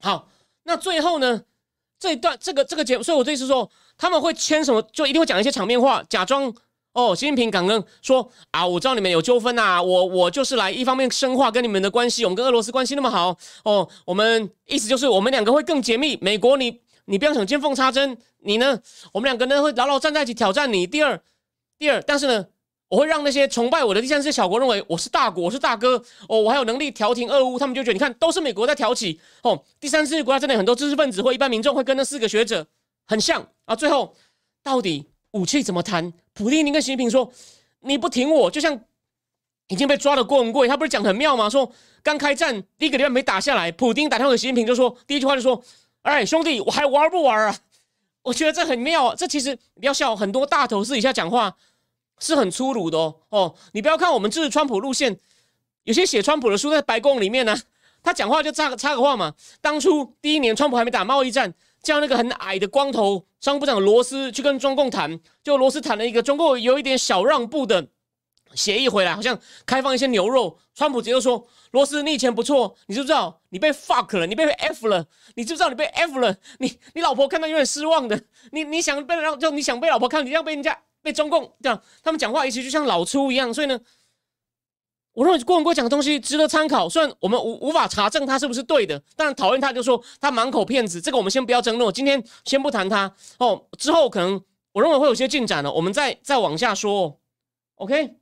[0.00, 0.28] 好，
[0.64, 1.44] 那最后呢，
[1.98, 6.52] 这一段这个这个节目，所以我这次说他们会签什么，就一定会讲一些场面话，假装
[6.92, 16.18] 哦，习近平刚刚说啊，我知道你们有纠纷呐，我我就是来一方面深化跟你们的关系，我们跟俄罗斯关系那么好哦，我们意思就是我们两个会更紧密。
[16.20, 18.80] 美国你你不要想见缝插针，你呢，
[19.12, 20.86] 我们两个呢会牢牢站在一起挑战你。
[20.86, 21.22] 第二，
[21.78, 22.46] 第二，但是呢。
[22.92, 25.96] 我会让那些崇拜我的第三世界小国认为我是大国，我是大哥
[26.28, 29.58] 哦，我还有能力调停俄乌，他们就觉得你看都是美国在挑起哦。
[29.80, 32.66] 第三世界国家真的很多知识分子或一般民众会跟那四个学者
[33.06, 33.74] 很像啊。
[33.74, 34.14] 最后
[34.62, 36.12] 到底武器怎么谈？
[36.34, 37.32] 普京，您跟习近平说
[37.80, 38.78] 你不挺我，就像
[39.68, 41.48] 已经被抓的郭文贵，他不是讲很妙吗？
[41.48, 45.64] 说刚开战第一个礼拜没打下来，普京打电话给习近平就说第一句话就说
[46.02, 47.56] ：“哎，兄弟，我还玩不玩啊？”
[48.20, 49.14] 我觉得这很妙啊。
[49.16, 51.56] 这其实不要笑，很多大头私底下讲话。
[52.22, 55.18] 是很粗鲁的哦哦，你不要看我们支持川普路线，
[55.82, 57.56] 有些写川普的书在白宫里面呢，
[58.00, 59.34] 他讲话就插个插个话嘛。
[59.60, 67.88] 当初第一年川普还没打贸易战，叫那个很矮的光头商务部长罗斯去跟中共谈，就罗斯谈了一个中共有一点小让步的
[68.54, 70.58] 协议回来，好像开放一些牛肉。
[70.76, 75.04] 川普直接说：“罗斯，你以前不错，你知不知道你被 fuck 了，你被 f 了？
[75.34, 76.36] 你知不知道你被 f 了？
[76.58, 83.78] 你你老婆看到有点失望的，你你想被让就你想被老婆看，你要被人家。”被中共这样，他们讲话一直就像老粗一样，所以呢，
[85.12, 86.88] 我认为郭文贵讲的东西值得参考。
[86.88, 91.92] 虽然我们无无法查证他是不是对的，但讨厌他就说他满口骗子，这个我们先不要争论。
[91.92, 97.20] 今天先不谈他哦，之后可能我认为会有些进展了，我们再再往下说。
[97.74, 98.14] OK，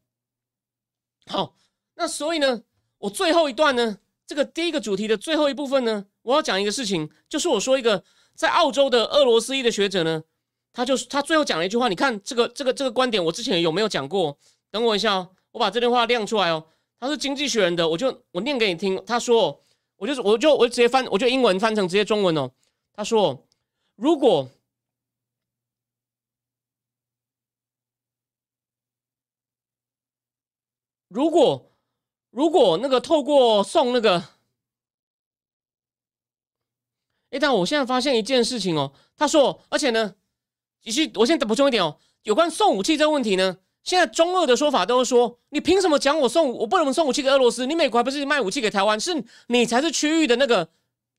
[1.26, 1.54] 好，
[1.96, 2.62] 那所以呢，
[2.98, 8.02] 我最后一段呢，这个第一个主题的最后一部分呢，我要讲一个事情，就是我说一个
[8.34, 10.22] 在澳洲的俄罗斯裔的学者呢。
[10.72, 14.38] 他就是他最后讲了一句话，你看这个这个这个观点，我之前有没有讲过？
[14.70, 16.64] 等我一下哦，我把这段话亮出来哦。
[16.98, 19.02] 他是经济学人的，我就我念给你听。
[19.06, 19.60] 他说，
[19.96, 22.52] 我就是我就我直接翻，我就英文翻成直接中文哦。
[22.92, 23.46] 他说，
[23.96, 24.50] 如果
[31.08, 31.72] 如果
[32.30, 34.22] 如果那个透过送那个，
[37.30, 38.92] 哎，但我现在发现一件事情哦。
[39.16, 40.14] 他说，而且呢，
[40.82, 43.58] 继续，我先补充一点哦，有关送武器这个问题呢。
[43.82, 47.66] 现在中俄的说法都是说，你凭什么讲我送我不能送武器给俄罗斯？
[47.66, 48.98] 你美国还不是卖武器给台湾？
[49.00, 50.68] 是你才是区域的那个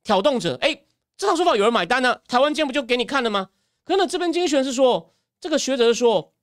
[0.03, 0.57] 挑动者。
[0.61, 0.83] 哎，
[1.17, 2.19] 这套说法有人买单呢？
[2.27, 3.49] 台湾今天不就给你看了吗？
[3.83, 6.33] 可是这边经济学是说，这个学者是说，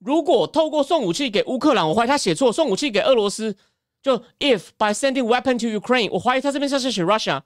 [0.00, 3.56] 如果透过送武器给乌克兰，我怀疑他写错，送武器给俄罗斯，
[4.02, 7.42] 就 if by sending weapon to Ukraine，我怀疑他这边是写 Russia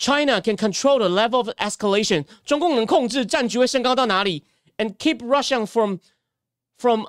[0.00, 4.42] China can control the level of escalation，中共能控制战局会升高到哪里
[4.78, 5.98] ，and keep Russia from
[6.78, 7.04] From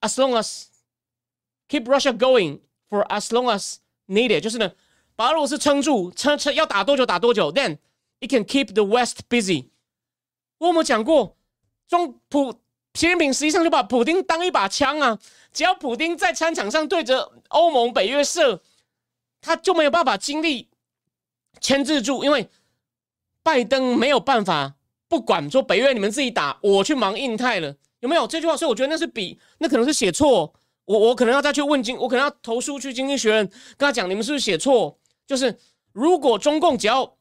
[0.00, 0.66] as long as
[1.68, 4.70] keep Russia going for as long as needed，就是呢，
[5.16, 7.52] 把俄罗斯撑住，撑撑要打多久打多久。
[7.52, 7.78] Then
[8.20, 9.70] it can keep the West busy。
[10.58, 11.36] 我们讲过，
[11.88, 12.52] 中普
[12.94, 15.18] 习近平实际上就把普京当一把枪啊，
[15.52, 18.62] 只要普京在战场上对着欧盟、北约射，
[19.40, 20.67] 他就没有办法精力
[21.60, 22.48] 牵制住，因为
[23.42, 24.74] 拜登没有办法
[25.08, 27.74] 不管说北约你们自己打，我去忙印太了。
[28.00, 28.56] 有没有这句话？
[28.56, 30.54] 所以我觉得那是比那可能是写错。
[30.84, 34.98] 我我可能要再去问经，我可能要投诉去经济学人，跟他讲你们是不是写错？
[35.26, 35.58] 就是
[35.92, 37.16] 如果中共只要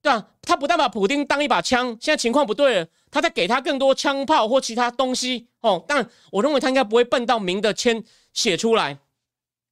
[0.00, 5.84] 对啊，他不但把普京当一把枪，现在情况不对了，他在给他更多枪炮或其他东西哦。
[5.86, 8.98] 但我认为他应该不会笨到明的签写出来，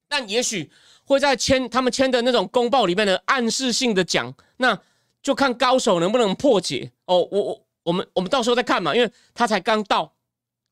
[0.09, 0.71] 但也许
[1.09, 4.79] 会在签他们签的那种公报里面的暗示性的讲，那
[5.23, 7.27] 就看高手能不能破解哦。
[7.33, 10.12] 我我我们我们到时候再看嘛，因为他才刚到。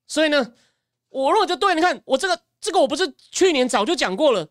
[0.06, 0.52] 所以呢，
[1.08, 4.46] 我如果就对，你看我这个这个我不是去年早就讲过了，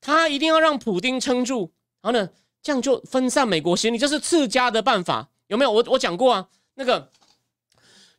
[0.00, 1.70] 他一定要让普丁撑住，
[2.02, 2.28] 然后呢，
[2.60, 5.70] 这样就分散美国心理，这是次家的办法，有没有？
[5.70, 7.08] 我我讲过啊，那个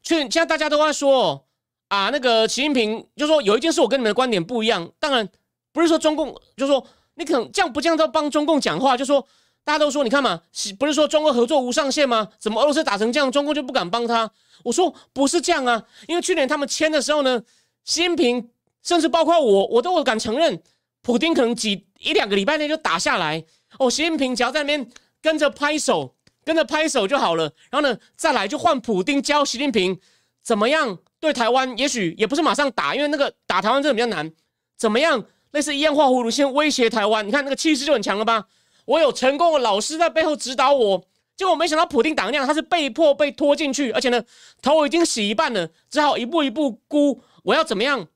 [0.02, 1.46] 去现在大家都在说
[1.90, 5.28] 啊，那个习近平就说有一件事我跟你们的观点不一样，当然
[5.74, 6.88] 不是说中共就说
[7.22, 9.28] 你可能这样不这样都帮中共讲话，就说。
[9.64, 10.42] 大家都说，你看嘛，
[10.80, 12.30] 不是说中俄合作无上限吗？
[12.40, 14.32] 怎么俄罗斯打成这样，中共就不敢帮他？
[14.64, 17.44] 我说不是这样啊，因为去年他们签的时候呢，
[17.86, 18.50] 习近平
[18.82, 20.60] 甚至包括我，我都敢承认，
[21.04, 23.46] 普京可能几一两个礼拜内就打下来。
[23.78, 24.90] 哦，习近平只要在那边
[25.22, 27.44] 跟着拍手，跟着拍手就好了。
[27.70, 30.00] 然后呢，再来就换普京教习近平
[30.42, 34.34] 怎么样对台湾，也许也不是马上打，因为那个打台湾真的比较难。
[34.76, 37.28] 怎么样，类似烟花葫芦先威胁台湾？
[37.28, 38.48] 你看那个气势就很强了吧？
[38.86, 41.04] 我有成功的老师在背后指导我，
[41.36, 44.24] 结果没想到普丁党那样，他是被迫被拖进去，而且呢，
[44.62, 48.08] 头已经洗一半了，只好一步一步估我要怎么样，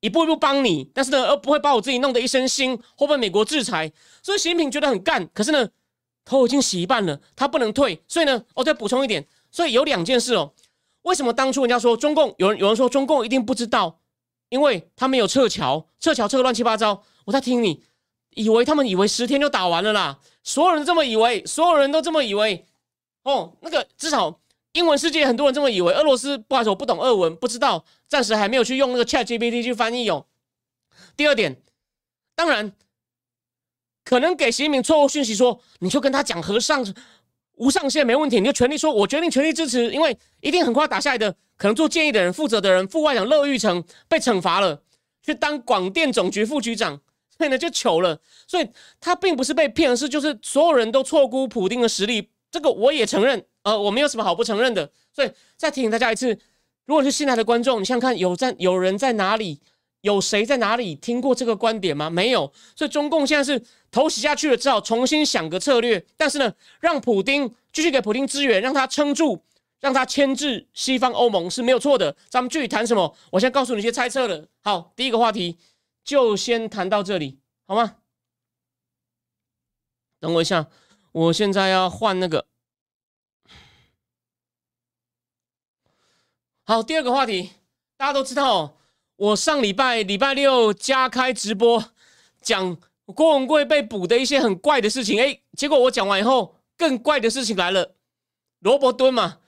[0.00, 3.92] 一步一步帮你，但是呢，而不会把我自己弄得一身腥，会被美国制裁。
[4.22, 5.68] 所以习近平觉得很干，可是呢，
[6.24, 8.02] 头已经洗一半了，他不能退。
[8.08, 10.52] 所以呢，我再补充一点，所以有两件事哦。
[11.02, 14.00] 为什么当初人家说中共有人有人说中共一定不知道，
[14.54, 17.02] 因为他没有撤侨，撤侨撤乱七八糟。
[17.24, 17.82] 我在听你。
[18.36, 22.66] 以为他们以为十天就打完了啦，所有人这么以为，所有人都这么以为。
[23.22, 24.40] 哦，那个至少
[24.72, 25.92] 英文世界很多人这么以为。
[25.92, 30.26] 俄罗斯不好意思，我不懂俄文，不知道，暂时还没有去用那个 Chat GPT 去翻译哦。
[31.16, 31.62] 第二点，
[32.34, 32.72] 当然
[34.04, 36.84] 可能给习近平错误讯息，说你就跟他讲和尚
[37.54, 41.36] 无上限没问题，你就全力说，我决定全力支持，因为一定很快打下来的。
[41.56, 44.82] 可能做建议的人、负责的人、副外长乐玉成被惩罚了，
[45.22, 47.00] 去当广电总局副局长。
[47.36, 48.20] 所以呢，就糗了。
[48.46, 48.68] 所以
[49.00, 52.30] 他并不是被骗，是就是所有人都错估普丁的实力。
[52.48, 54.88] 这个我也承认，呃，我没有什么好不承认的。
[55.12, 56.38] 所以再提醒大家一次，
[56.86, 59.60] 如果是新来的观众，你想想看，有在有人在哪里，
[60.02, 62.08] 有谁在哪里听过这个观点吗？
[62.08, 62.52] 没有。
[62.76, 66.06] 所以中共现在是头洗下去了，只好重新想个策略。
[66.16, 69.42] 但是呢，让普丁继续给普丁支援，让他撑住，
[69.84, 72.16] 让他牵制西方欧盟是没有错的。
[72.30, 73.14] 咱们具体谈什么？
[73.32, 74.48] 我先告诉你一些猜测了。
[74.62, 75.58] 好，第一个话题。
[76.02, 77.96] 就先谈到这里，好吗？
[80.20, 80.68] 等我一下，
[81.12, 82.46] 我现在要换那个。
[86.64, 87.52] 好，第二个话题，
[87.96, 88.78] 大家都知道，
[89.16, 91.92] 我上礼拜礼拜六加开直播，
[92.42, 95.18] 讲郭文贵被捕的一些很怪的事情。
[95.18, 97.96] 哎，结果我讲完以后，更怪的事情来了，
[98.58, 99.38] 罗伯蹲嘛，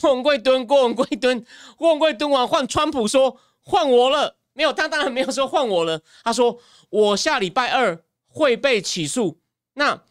[0.00, 1.44] 郭文贵蹲，郭文贵蹲，
[1.76, 4.36] 郭文贵蹲完换川普说换我了。
[4.54, 6.02] 没有，他当然没有说换我了。
[6.24, 6.58] 他说
[6.90, 9.38] 我下礼拜二会被起诉。
[9.74, 10.02] 那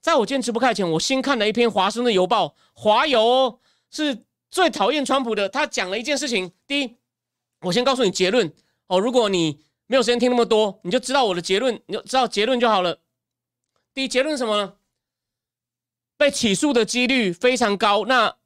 [0.00, 6.52] 在我今天直播开前，我新看了一篇《华盛顿邮报》，华邮是最讨厌川普的，他讲了一件事情。
[6.66, 6.96] 第一，
[7.60, 8.50] 我先告诉你结论
[8.86, 13.00] 哦，如果你没有时间听那么多，你就知道我的结论，你就知道结论就好了。
[13.92, 14.74] 第一结论是什么呢？
[16.16, 18.04] 被起诉的几率非常高。
[18.06, 18.36] 那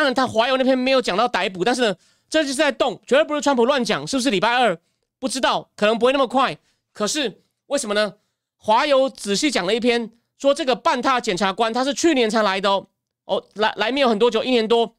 [0.00, 1.94] 当然，他华友那篇没有讲到逮捕，但是呢，
[2.30, 4.78] 这就是在动，绝对不是川普乱讲，是不是礼拜二？
[5.18, 6.56] 不知道，可能不会那么快。
[6.94, 8.14] 可是为什么呢？
[8.56, 12.86] 华友仔细讲了一篇，说这个半踏检察官他是去年才来的哦，
[13.26, 14.96] 哦，来来没有很多久，一年多。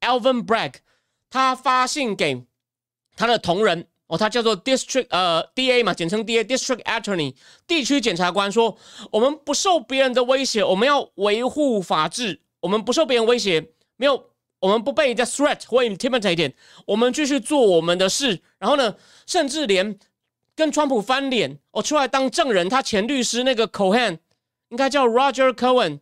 [0.00, 0.74] Alvin Bragg，
[1.30, 2.44] 他发信给
[3.16, 7.34] 他的同仁哦，他叫做 District 呃 DA 嘛，简称 DA，District Attorney，
[7.66, 8.76] 地区检察官说，
[9.12, 14.26] 我们不受别人的威胁，我们要维护法治，我们不受别人威胁，没有，
[14.62, 16.52] 我们不被人家 threat 或 intimidate，
[16.86, 18.40] 我们继续做我们的事。
[18.58, 18.94] 然后呢，
[19.26, 19.98] 甚至连
[20.54, 24.18] 跟川普翻脸，我出来当证人，他前律师那个 Cohen，
[24.68, 25.98] 应该叫 Roger Cohen。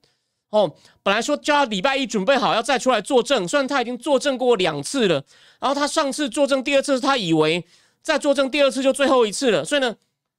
[0.50, 5.24] 哦，本来说叫他礼拜一准备好要再出来作证，虽然他已经作证过两次了，
[5.58, 7.64] 然后他上次作证第二次，他以为
[8.02, 9.96] 再作证第二次就最后一次了，所以呢，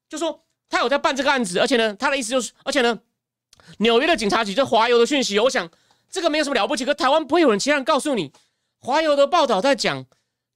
[0.08, 3.00] 就说他有在办这个案子，而且呢，他的意思就是，而且呢，
[3.78, 5.68] 纽约的警察局这华油的讯息，我想
[6.12, 8.32] 这个没有什么了不起，可台湾不会有人其他人告诉你，
[8.80, 10.06] 华油的报道在讲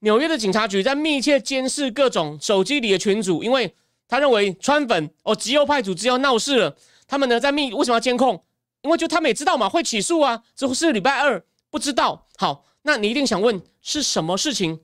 [0.00, 3.74] 纽约的警察局在密切监视各种手机里的群组，因为
[4.06, 6.76] 他认为川粉哦极右派组织要闹事了，
[7.08, 8.44] 他们呢在密为什么要监控？
[8.82, 12.28] 因为就他们也知道嘛，会起诉啊，这是礼拜二，不知道。
[12.36, 14.80] 好，那你一定想问是什么事情？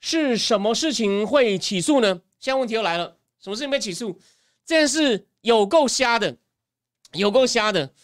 [0.00, 2.20] 是什么事情会起诉呢？
[2.40, 4.18] 现在问题又来了，什么事情被起诉？
[4.66, 6.36] 这件事有够瞎的，
[7.12, 7.94] 有够瞎的。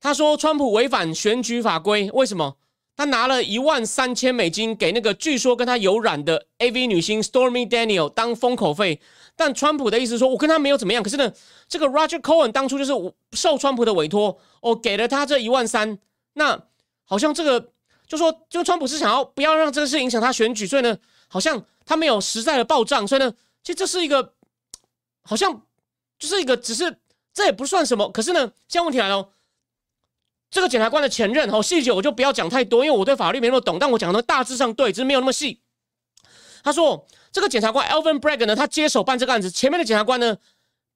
[0.00, 2.56] 他说川普违反选举法规，为什么？
[2.96, 9.00] 他拿了一万三千美金给那个据说跟他有染的 AV 女星 Stormy Daniel 当封口费。
[9.36, 11.00] 但川普的意思说，我跟他没有怎么样。
[11.00, 11.32] 可是呢，
[11.68, 12.92] 这个 Roger Cohen 当初就是
[13.32, 15.96] 受川普的委托，哦，给了他这一万三。
[16.32, 16.60] 那
[17.04, 17.70] 好像这个
[18.08, 23.06] 就说，就川普是想要不要让这个事影响他选举，所以呢，好像他没有实在的报账。
[23.06, 23.32] 所以呢，
[23.62, 24.34] 其实这是一个
[25.22, 25.62] 好像
[26.18, 26.98] 就是一个，只是
[27.32, 28.10] 这也不算什么。
[28.10, 29.28] 可是呢，现在问题来了，
[30.50, 33.78] 这个检察官的前任，哦，细节我就不要讲太多，因为我对法律没那么懂。
[33.78, 35.60] 但我讲的大致上对，只是没有那么细。
[36.62, 37.06] 他说。
[37.30, 39.50] 这个检察官 Alvin Bragg 呢，他接手办这个案子。
[39.50, 40.38] 前面的检察官呢，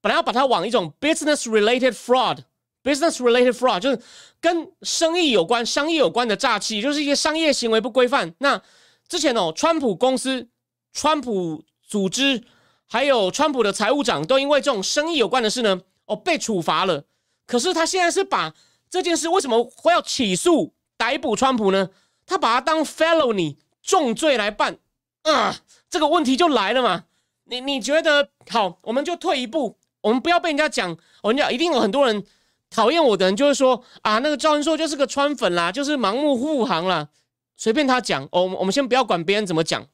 [0.00, 4.00] 本来要把他往一种 business related fraud，business related fraud 就是
[4.40, 8.34] 跟生意有关、商业有关的诈欺，就是一些商业行为不规范。
[8.38, 8.60] 那
[9.06, 10.48] 之前哦，川普公司、
[10.94, 12.42] 川普组织，
[12.88, 17.04] 还有川普的财务长，都因为这种生意有关的事呢，哦被处罚了。
[17.46, 18.54] 可是他现在是把
[18.92, 21.88] 这件事为什么会要起诉、逮捕川普呢？
[22.26, 24.76] 他把他当 felony 重罪来办
[25.22, 25.57] 啊。
[25.88, 27.05] 这个问题就来了嘛？
[27.44, 28.78] 你你觉得好？
[28.83, 32.22] 我们就退一步，我们不要被人家讲，人家一定有很多人
[32.68, 37.09] 讨厌我的人，就会说啊，那个赵文硕就是个川粉啦，就是盲目护航啦，
[37.57, 38.28] 随便他讲。
[38.31, 39.87] 哦，我们先不要管别人怎么讲。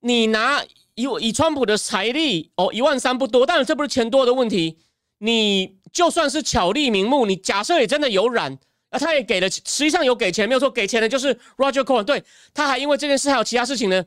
[0.00, 4.78] 你拿以以川普的财力，哦，一万三不多，但是这不是钱多的问题。
[5.20, 8.58] 你就算是巧立名目，你假设也真的有染。
[8.90, 12.02] 啊，他也给了，实际上有给钱，没有错，给钱的就是 Roger Cohen。
[12.02, 14.04] 对他还因为这件事还有其他事情呢，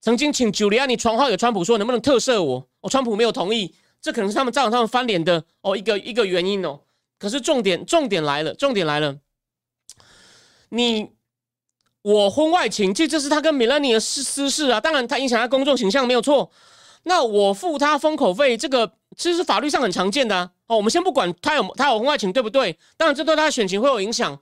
[0.00, 2.66] 曾经请 Giuliani 传话给川普说，能不能特赦我？
[2.80, 6.80] 哦，川普没有同意，这可能是他们造成他们翻脸的哦一个一个原因哦。
[7.18, 9.18] 可是重点重点来了，重点来了，
[10.70, 11.10] 你
[12.00, 16.50] 我婚外情，这这是他跟 Melania 的私私事啊，当然他影响他公众形象没有错。
[17.02, 20.76] 那我付他封口费，这个其实是法律上很常见的啊哦。
[20.76, 24.38] 我们先不管他有他有婚外情对不对，当然这对他的选情会有影响。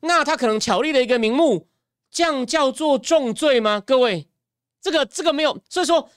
[0.00, 1.68] 那他可能巧立了一个名目，
[2.10, 3.82] 这样叫做重罪吗？
[3.84, 4.26] 各位，
[4.80, 5.58] 这个这个没有。
[5.68, 6.04] 所以说，《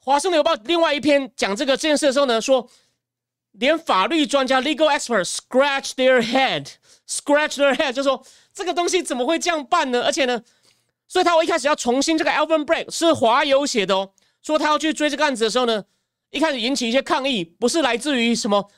[0.00, 2.68] 华盛顿邮报》另外一篇讲这个这件事的时候呢，说
[3.52, 10.02] 连法律专家 （legal expert）scratch their head，scratch their head，就说这个东西怎么会这样办呢？
[10.04, 10.42] 而且呢，
[11.06, 14.10] 所以他我一开始要重新这个 Alvin Bragg 是华邮写的哦。
[14.42, 15.84] 说他要去追这个案子的时候呢，
[16.30, 18.70] 一开始引起一些抗议，不是来自于什么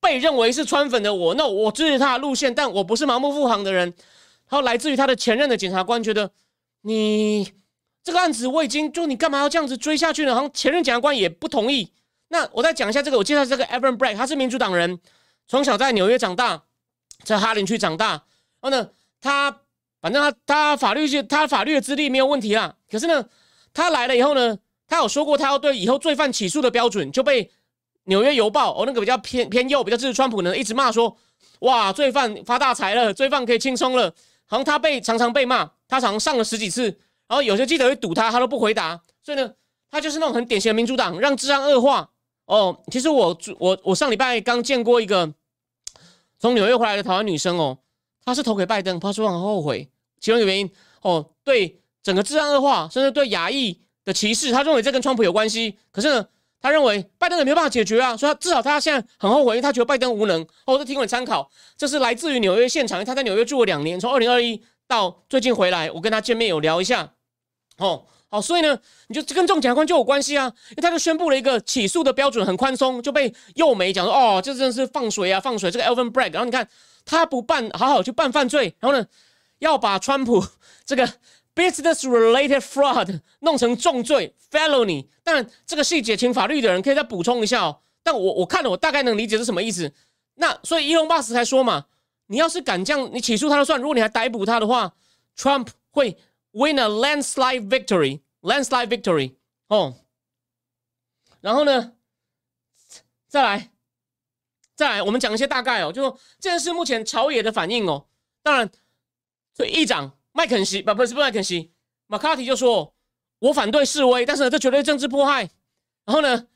[0.00, 3.88] 被认为是川粉的我，那我支持他的路线，但我不是盲目护航的人。
[4.48, 6.30] 然后来自于他的前任的检察官觉得，
[6.82, 7.52] 你
[8.02, 10.34] 这个案子我已经就你干嘛要这样子追下去呢？
[10.34, 11.92] 好像前任检察官也不同意。
[12.28, 15.00] 那我再讲一下这个，我介绍这个 Evan Bragg，他是民主党人，
[15.46, 16.64] 从小在纽约长大，
[17.24, 18.24] 在哈林区长大。
[18.60, 19.60] 然后呢，他
[20.00, 22.76] 反正他他法律是他法律的资历没有问题啦。
[22.90, 23.26] 可是呢，
[23.72, 24.58] 他来了以后呢？
[24.90, 27.44] 他有说过，他要对以后罪犯起诉的标准，就被
[28.04, 31.16] 《纽约邮报》哦，那个比较偏偏右、比较支持川普的，一直骂说
[31.60, 34.12] ：“哇，罪犯发大财了，罪犯可以轻松了。”
[34.46, 36.86] 好像他被常常被骂，他常常上了十几次，
[37.28, 39.00] 然后有些记者会堵他，他都不回答。
[39.22, 39.48] 所以呢，
[39.88, 42.10] 他就是那种很典型的民主党，让治安恶化。
[42.46, 45.32] 哦，其实我我我上礼拜刚见过一个
[46.40, 47.78] 从纽约回来的台湾女生哦，
[48.24, 49.88] 她是投给拜登，她说很后悔，
[50.18, 50.68] 其中一个原因
[51.02, 55.76] 哦，对整个治安恶化，甚至对亚裔的歧视，他认为这跟川普有关系。
[55.90, 56.26] 可是呢，
[56.60, 60.42] 他认为拜登也没有办法解决啊，所以他至少他现在很后悔，他觉得拜登无能。
[60.66, 67.12] 哦，这提供你参考，这是来自于纽约现场，他在纽约住了两年，从二零二一到最近回来，我跟他见面有聊一下。
[67.78, 68.78] 哦，好，所以呢，
[69.08, 75.70] 你就跟这种检察官就有关系啊，因为他就宣布了一个起诉的标准很宽松，就被右媒讲说，哦，这真的是放水啊，放水。
[75.70, 76.68] 这个 Elvin Bragg，然后你看
[77.04, 79.06] 他不办，好好去办犯罪，然后呢，
[79.60, 80.44] 要把川普
[80.84, 81.08] 这个
[81.54, 85.08] business related fraud 弄成重罪 felony。
[85.22, 87.80] 当然，这个细节，请法律的人可以再补充一下哦。
[88.02, 89.92] 但我我看了，我大概能理解是什么意思。
[90.34, 91.86] 那所以伊隆马斯才说嘛，
[92.26, 94.94] 你要是敢这样，你起诉他就算，如果你还逮捕他的话
[95.36, 96.16] ，Trump 会。
[96.52, 99.36] Win a landslide victory, landslide victory
[99.68, 99.94] 哦，
[101.40, 101.92] 然后呢，
[103.28, 103.70] 再来，
[104.74, 108.08] 再来，我们讲一些大概哦，就这件事目前朝野的反应哦。
[108.42, 108.68] 当然，
[109.54, 111.70] 所以议长麦肯锡不不是不麦肯锡，
[112.06, 112.94] 马卡提就说，
[113.40, 115.50] 我反对示威，但是呢，这绝对政治迫害。
[116.04, 116.46] 然后呢，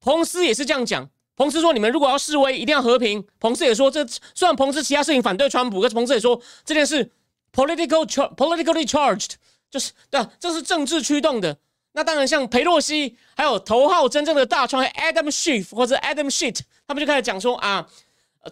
[0.00, 3.26] 彭斯也是这样讲，彭斯说，你们如果要示威，一定要和平。
[3.38, 7.12] 彭斯也说，这虽然彭斯其他事情反对川普，可是彭斯也说这件事。
[7.52, 8.06] Political,
[8.36, 9.30] politically charged，
[9.70, 11.56] 就是对啊，这是政治驱动的。
[11.92, 17.88] 那当然，像裴洛西，还有头号真正的大川 Adam Schiff 或者 Adam Shit，他们就开始讲说啊，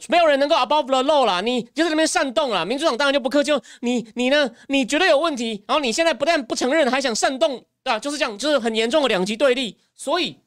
[0.09, 2.65] 没有人能够 above the law 啦，你就在那边煽动了。
[2.65, 5.65] 民主党当然就不客气，你你呢，你绝对有问题。
[5.67, 7.99] 然后你现在不但不承认，还想煽动，对吧？
[7.99, 9.79] 就是这样，就是很严重的两极对立。
[9.95, 10.39] 所以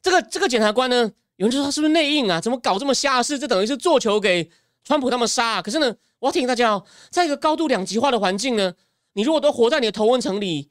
[0.00, 2.40] 这个这个检察官呢，有人就说他是不是内应啊？
[2.40, 3.38] 怎么搞这么瞎事？
[3.38, 4.50] 这等于是做球给
[4.84, 5.60] 川普他们杀。
[5.62, 5.94] 可是呢？
[6.22, 8.72] 我要提醒大家哦，在一个高度两极化的环境呢，
[9.14, 10.70] 你如果都活在你的头文层里，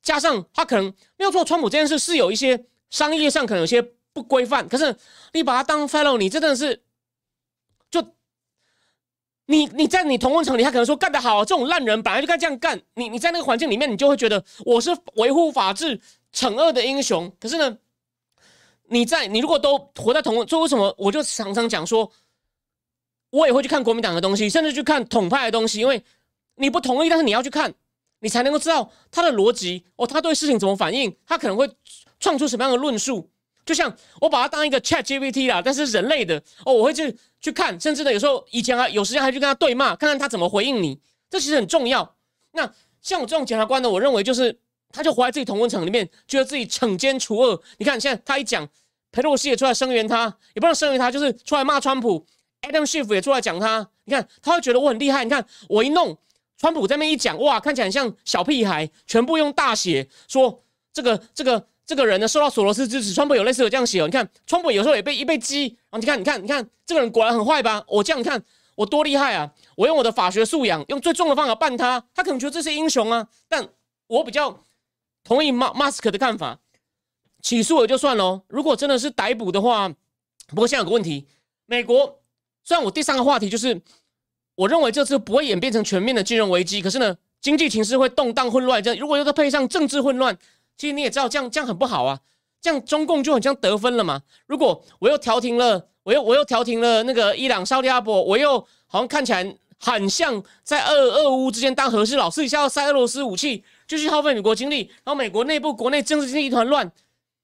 [0.00, 4.94] 加上他可能没有做川普这件事是有一些商业上可能有些不规范，可是
[5.32, 6.84] 你把他当 fellow，你真的是
[7.92, 8.04] 就
[9.46, 12.82] 你你在你同温层里，他可能说干得好，这种烂人本来就该这样干。
[12.94, 16.00] 你你在那个环境里面，你就会觉得我是维护法治、
[16.32, 17.30] 惩恶的英雄。
[17.38, 17.78] 可是呢，
[18.88, 22.10] 你在你如果都活在同，就为什么我就常常讲说。
[23.32, 26.04] 我也会去看国民党的东西，甚至去看统派的东西，因为
[26.56, 27.72] 你不同意，但是你要去看，
[28.20, 31.66] 你才能够知道他的逻辑哦，他对事情怎么反应，他可能会
[32.20, 33.31] 创出什么样的论述。
[33.64, 40.98] 就像我把它当一个 Chat GPT 啦，但是人类的哦，我会去去看，甚至呢，有时候以前还有时间还去跟他对骂，看看他怎么回应你，
[41.30, 42.16] 这其实很重要。
[42.52, 44.58] 那像我这种检察官呢，我认为就是
[44.90, 47.62] 他就活在自己同温层里面，觉得自己惩奸除恶。
[47.78, 48.68] 你看现在他一讲，
[49.10, 52.26] 裴洛西也出来声援他，也不能声援他，就是出来骂川普。
[52.62, 55.24] Adam Schiff 也出来讲他，你看他会觉得我很厉害。
[55.24, 56.16] 你看我一弄，
[56.56, 63.12] 川普这边一讲，哇，看起来像小屁孩，全部用大写说这个这个这个人呢受到索罗斯支持。
[63.12, 67.84] 川普有类似有这样写哦，你看川普有时候也被一被激，然后你看你看你看这个人果然很坏吧？
[67.86, 68.42] 我这样你看
[68.76, 69.52] 我多厉害啊！
[69.76, 73.28] 我用我的法学素养，用最重的方法办他，他可能觉得这是英雄啊。
[73.46, 73.68] 但
[74.06, 74.64] 我比较
[75.22, 76.58] 同意马马斯克的看法，
[77.42, 78.42] 起诉也就算了。
[78.48, 79.90] 如果真的是逮捕的话，
[80.48, 81.26] 不过现在有个问题，
[81.66, 82.20] 美国。
[82.64, 83.82] 虽然我第三个话题就是，
[84.54, 88.80] 我认为这次不会演变成全面的金融危机，可是呢，经济形势会动荡混乱。
[88.80, 90.38] 这如果又再配上政治混乱，
[90.82, 92.18] 其实你也知道，这样这样很不好啊。
[92.60, 94.20] 这样中共就很像得分了嘛。
[94.48, 98.58] 如果我又调停了，我又我又调停了那个伊朗、沙特阿伯，我又
[98.88, 106.90] 好像看起来很像在俄俄乌之间当和事佬，私底下要塞俄罗斯武器，继续耗费美国精力，然后美国内部国内政治经济一团乱，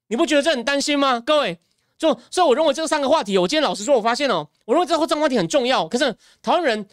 [0.09, 1.21] 你不觉得这很担心吗？
[1.25, 1.57] 各位？
[1.97, 5.87] 就所以，我认为这三个话题，我今天老实说，我发现哦，我认为这个这个话题很重要。
[5.87, 6.85] 可是台湾人，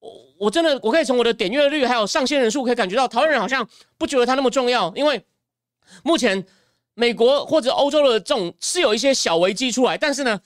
[0.00, 0.10] 我
[0.40, 3.66] 我真的我可以从我的点阅率还有上线人数可以感觉到，台湾人好像
[3.96, 4.92] 不觉得他那么重要。
[4.94, 5.24] 因为
[6.02, 6.44] 目前
[6.94, 10.40] 美国或者欧洲的这种是有一些小危机出来，但是呢，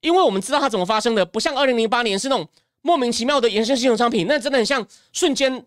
[0.00, 2.48] 因为我们知道它怎么发生的，不像二零零八年是那种
[2.82, 5.64] 莫名其妙的衍生性商品，那真的很像瞬间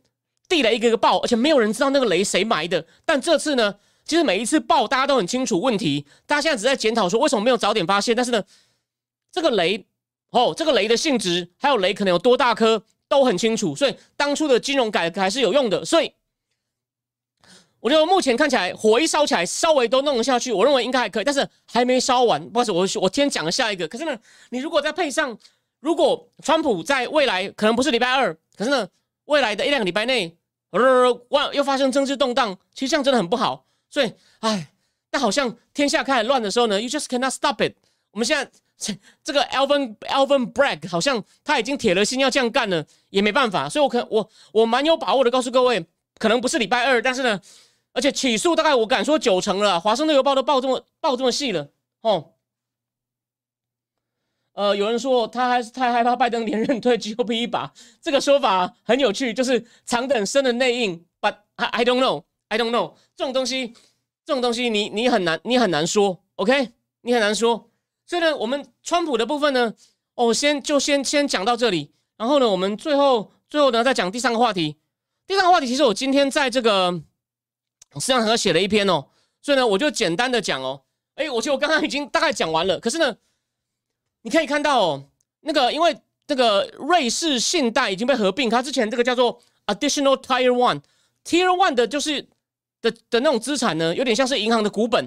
[0.47, 2.85] 地雷一个一个爆，而且没有人知道那个雷谁埋的。
[3.05, 3.75] 但这次呢？
[4.03, 6.05] 其实每一次爆，大家都很清楚问题。
[6.25, 8.15] 大家现在只在检讨说为什么没有早点发现。
[8.15, 8.43] 但是呢，
[9.31, 9.85] 这个雷
[10.31, 13.75] 哦，这个雷的性质，还有雷可能有多大颗，都很清楚。
[13.75, 15.85] 所以当初的金融改革还是有用的。
[15.85, 16.11] 所以
[17.81, 21.23] 我觉得目前看起来，火一烧起来，稍微都弄得下去，我认为应该还可以。
[21.23, 23.87] 但是还没烧完，不好意思，我我先讲了下一个。
[23.87, 24.17] 可是呢，
[24.51, 25.37] 你如果再配上，
[25.79, 28.87] 如果川普在未来可能不是礼拜二，可是呢，
[29.25, 30.37] 未来的一两个礼拜内，
[30.69, 33.65] 呃，万又发生政治动荡，其实这样真的很不好。
[33.89, 34.71] 所以，哎，
[35.09, 37.73] 但好像天下开始乱的时候呢，you just cannot stop it。
[38.11, 43.67] 我们现在这这个 Alvin Alvin Bragg 好像他已经铁了心要这样干了，也没办法。
[43.67, 45.83] 所以，我可我我蛮有把握的告诉各位，
[46.19, 47.41] 可能不是礼拜二，但是呢，
[47.93, 49.79] 而且起诉大概我敢说九成了。
[49.79, 51.69] 华盛顿邮报都报这么报这么细了，
[52.01, 52.33] 哦。
[54.53, 57.71] 呃，有人说他还是太害怕拜登连任推 GOP 一把，
[58.01, 61.05] 这个说法很有趣，就是长等深的内应。
[61.21, 63.73] But I I don't know, I don't know，这种东西，
[64.25, 67.69] 这种东西你你很难你很难说，OK，你很难说。
[68.05, 69.73] 所以呢，我们川普的部分呢，
[70.15, 74.75] 哦，先就先先讲到这里，然后呢，我们最后最后呢再讲第三个话题。
[75.25, 77.01] 第三个话题其实我今天在这个
[77.99, 79.05] 实际上和写了一篇哦，
[79.41, 80.83] 所以呢，我就简单的讲哦。
[81.15, 83.17] 哎，我觉得我刚刚已经大概讲完了，可是呢。
[84.23, 85.03] 你可以看到哦，
[85.39, 92.21] 那个因为这个瑞士信贷已经被合并，它之前这个叫做 Additional Tier One，Tier One 的就是
[92.81, 95.05] 的的那种资产呢，有点像是银行的股本。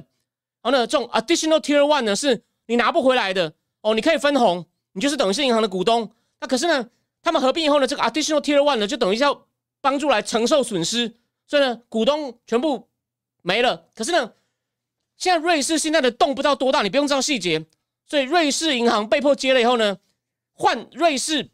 [0.63, 6.11] 然后呢，这种 Additional Tier One 呢，是你拿不回来的哦，你可以分红，你就是等于是银行的股东。
[6.41, 6.91] 那可是呢，
[7.23, 9.47] 他们合并以后呢，这个 Additional Tier One 呢，就等于要
[9.81, 11.15] 帮助来承受损失，
[11.55, 12.89] 所以呢，股东全部
[13.41, 13.87] 没了。
[13.95, 14.33] 可是呢，
[15.17, 17.65] 现在瑞士现在的洞不知道多大，你不用知道细节。
[18.05, 19.99] 所以瑞士银行被迫接了以后呢，
[20.53, 21.51] 换瑞士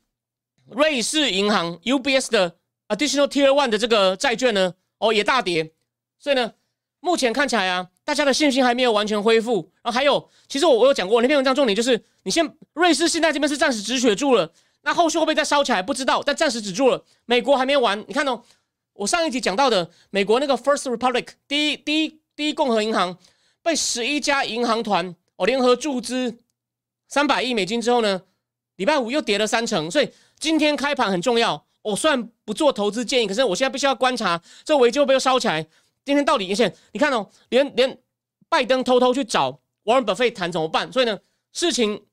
[0.70, 2.56] 瑞士银行 UBS 的
[2.88, 5.70] Additional Tier One 的这个债券呢，哦也大跌。
[6.18, 6.54] 所以呢，
[7.00, 9.70] 目前看起来啊，大家的信心还没有完全恢复。
[9.82, 17.04] 然后还有，其实我我有讲过，那篇文章重点就是，你先瑞士现在这边是暂时止血住了，那后续会不会再烧起来不知道，但暂时止住了。
[17.26, 18.42] 美国还没完，你看哦，
[19.00, 23.16] 我上一集讲到的美国那个 First Republic 第一第一第一共和银行
[23.62, 25.16] 被十一家银行团。
[25.36, 26.36] 哦，联合注资
[27.08, 28.20] 三百亿美金之后呢，
[28.76, 31.66] 礼拜五又跌了三成，所以今天开盘很重要。
[31.80, 35.66] 我虽然不做投资建议，可是我现在必须要观察这危机会不会烧起来。
[36.04, 37.98] 今天到底，而且你看哦，连连
[38.50, 40.92] 拜登偷偷去找 Warren Buffett 谈怎么办？
[40.92, 41.18] 所以呢，
[41.54, 42.04] 事情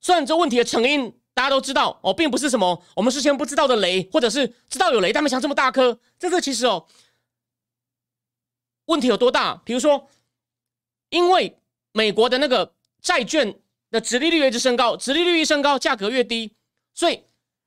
[0.00, 5.98] 虽然这问题的成因大家都知道哦，并不是什么我们事先不知道的雷，或者是知道有雷但没想这么大颗。
[6.18, 6.86] 这个其实哦，
[8.86, 9.62] 问题有多大？
[9.64, 10.08] 比如说，
[11.10, 11.58] 因为。
[11.94, 12.72] 美国的那个
[13.02, 13.54] 债券
[13.90, 16.54] 的殖利率一直升高，殖利率一升高，价格越低，
[16.94, 17.22] 所以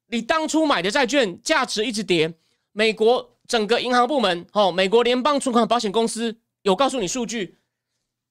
[0.07, 2.33] 你当初买的债券价值一直跌。
[2.71, 7.59] 美国整个银行部门，哦，美国联邦存款保险公司有告诉你数据，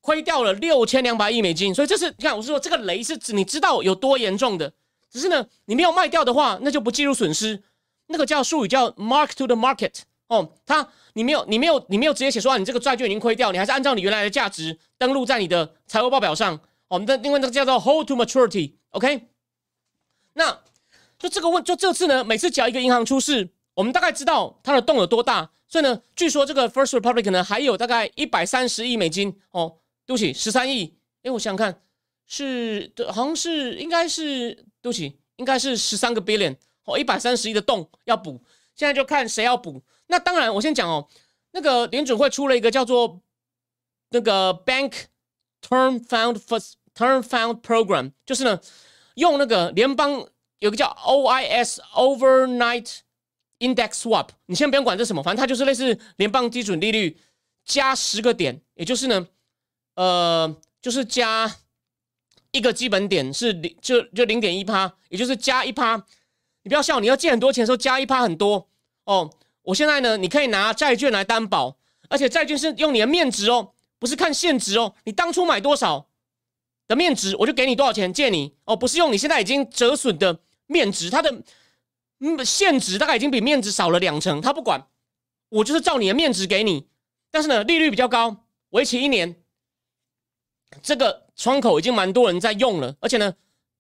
[0.01, 1.72] 亏掉了六千两百亿美金。
[1.72, 4.72] 所以这是你看，我是说这个雷是指你知道有多严重的，
[5.15, 7.62] 只是呢，你没有卖掉的话，那就不计入损失。
[8.09, 10.01] 那个叫术语叫 mark to the market。
[10.27, 16.59] 哦，它你没有你没有你没有直接写说啊，你这个债券已经亏掉，你还是按照你原来的价值登录在你的财务报表上。
[16.89, 19.29] 我们的另外那个叫做 hold to maturity，OK？
[20.33, 20.61] 那
[21.17, 25.53] 就这个问，就这次呢，每次只要一个银行出事，我们大概知道它的洞有多大。
[25.69, 30.97] 所以呢，据说这个 First Republic 呢还有大概一百三十亿美金哦，对不起，十三亿。
[31.23, 31.81] 哎，我想想看，
[32.27, 36.55] 是好像是应该是对不起，应该是十三个 billion
[36.85, 38.39] 哦，一百三十亿的洞要补。
[38.74, 39.82] 现在就看谁要补。
[40.09, 41.09] 那当然，我先讲哦，
[41.53, 43.22] 那个联准会出了一个叫做
[44.11, 44.93] 那个 Bank
[45.66, 48.61] Term Fund First Term Fund Program，就是呢，
[49.14, 50.28] 用那个联邦
[50.59, 52.99] 有个叫 OIS Overnight
[53.61, 54.28] Index Swap。
[54.45, 57.18] 你先不用管这什么，反正它就是类似联邦基准利率
[57.64, 59.26] 加十个点，也就是呢，
[59.95, 61.57] 呃，就是加
[62.55, 65.97] 一个基本点是零，就就零点一趴，也就是加一趴。
[66.63, 68.69] 你不要笑，你要借很多钱的时候加一趴很多
[69.05, 69.29] 哦。
[69.63, 71.77] 我现在呢，你可以拿债券来担保，
[72.09, 74.95] 而且债券是用你的面值哦，不是看现值哦。
[75.05, 76.07] 你当初买多少
[76.87, 81.43] 的面值，我就给你多少钱借你哦，不是用你现在已经折损的面值，它的
[82.21, 84.87] 嗯现值大概已经比面值少了两成，他不管，
[85.49, 86.87] 我就是照你的面值给你。
[87.31, 89.35] 但是呢，利率比较高，为期一年，
[90.83, 93.35] 这个窗口已经蛮多人在用了，而且呢。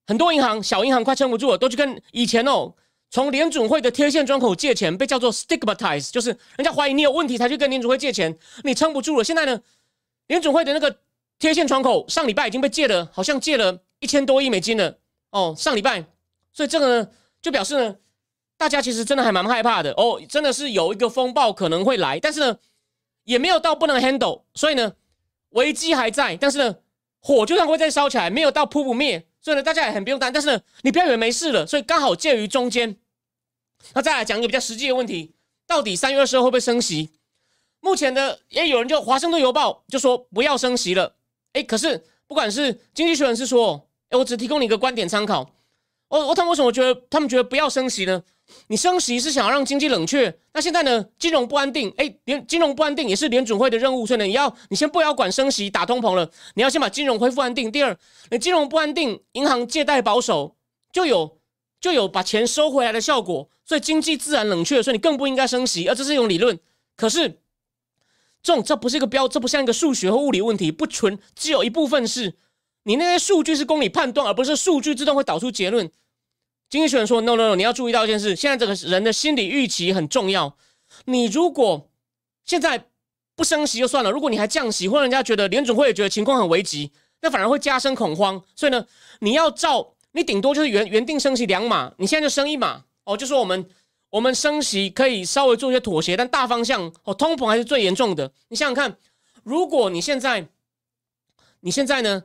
[0.06, 2.74] 很多银行小银行快撑不住了，都去跟以前哦，
[3.08, 6.28] 从联准会的贴现窗口借钱，被叫做 stigmatize，就是
[6.58, 9.24] 人家怀疑你有问题才去跟联准会借钱，你撑不住了。
[9.24, 9.58] 现在呢，
[10.26, 10.94] 联准会的那个
[11.38, 14.98] 贴现窗口上礼拜已经被借了，好像借了一千多亿美金了
[15.30, 16.04] 哦，上礼拜，
[16.52, 17.08] 所以这个呢，
[17.40, 17.96] 就表示呢，
[18.58, 22.58] 大家其实真的还蛮害怕的哦，真的是有一个风暴可能会来，但是呢，
[23.24, 24.92] 也没有到不能 handle，所以呢，
[25.52, 26.76] 危机还在，但是呢，
[27.26, 29.26] 火就算会再烧起来，没有到扑不灭。
[29.40, 31.66] 所以呢，大家也很不用担心但是呢，你不要以为没事了。
[31.66, 32.98] 所以刚好介于中间。
[33.94, 35.34] 那再来讲一个比较实际的问题：
[35.66, 37.12] 到底三月二十二会不会升息？
[37.80, 41.16] 目前的也有人就《华盛顿邮报》就说不要升息了。
[41.54, 45.50] 哎，可是不管是经济学人是说，哎，我只提供你一个观点参考。
[46.08, 48.22] 我我他们为什么觉得他们觉得不要升息呢？
[48.66, 57.72] 你升息是想要让经济冷却，那现在呢，金融不安定，哎，联金融不安定也是联准会的任务，所以呢，你要你先不要管升息打通膨了，你要先把金融恢复安定。
[57.72, 57.96] 第二，
[58.30, 60.56] 你金融不安定，银行借贷保守，
[60.92, 61.38] 就有
[61.80, 66.58] 就有把钱收回来的效果，所以经济自然冷却，所以你更不应该升息，而这是一种理论。
[66.96, 67.40] 可是
[68.42, 72.34] 这种这不是一个标，这不像一个数学或物理问题，不纯，只有一部分是
[72.84, 75.90] 你那些数据是供你判断，而不是数据自动会导出结论。
[76.70, 80.56] 经济学人说：“No No No，你要注意到一件事，现在这个人的心理预期很重要。
[81.04, 81.88] 你如果
[82.44, 82.86] 现在
[83.36, 86.90] 不升息就算了，如果你还降息，或者人家觉得联准会也觉得情况很危急，
[87.20, 88.42] 那反而会加深恐慌。
[88.56, 88.86] 所以呢，
[89.20, 93.68] 你要照你顶多就是原原定升息两码，你现在就升一码哦，就说我们
[94.10, 98.32] 我们升息可以稍微做一些妥协，但大方向哦，通膨还是最严重的。
[98.48, 98.98] 你想想看，
[99.42, 100.48] 如果你现在
[101.60, 102.24] 你现在呢？”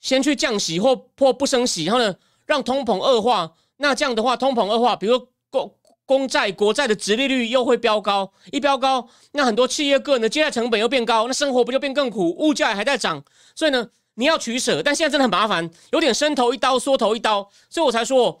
[0.00, 2.14] 先去降息或或不升息，然后呢，
[2.48, 3.54] 让通膨恶化。
[3.76, 5.72] 那这样的话，通膨恶化，比如公
[6.04, 12.34] 公债、国债的殖利率又会飙高，一飙高，那很多企业个人的借贷成本又变高，那生活不就变更苦？
[12.36, 13.22] 物价还在涨，
[13.54, 14.82] 所以呢，你要取舍。
[14.82, 18.40] 但现在真的很麻烦，有点伸头一刀，缩头一刀，所以我才说，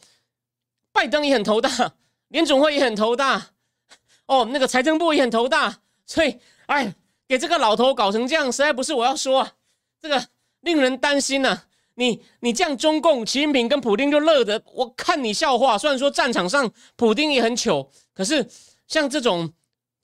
[0.92, 1.70] 拜登也很头大，
[2.28, 3.50] 联总会也很头大，
[4.26, 6.94] 哦，那个财政部也很头大，所以，哎，
[7.28, 9.52] 给这个老头搞成这样，实在不是我要说啊，
[10.00, 10.26] 这个。
[10.62, 11.62] 令人担心呐！
[11.98, 15.76] 你你这样，中共习近平跟普京就乐得我看你笑话。
[15.76, 18.48] 虽然说战场上普京也很糗，可是
[18.86, 19.52] 像这种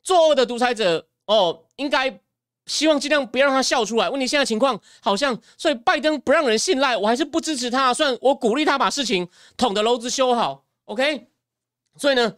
[0.03, 2.21] 作恶的独裁者哦，应该
[2.67, 4.11] 希望尽量不要让他笑出来。
[4.11, 7.95] 问题现在情况好像，所以拜登不让人信赖，我还是不支持他。
[7.95, 11.29] 虽然我鼓励他把事情捅的篓子修好，OK。
[11.97, 12.35] 所以呢，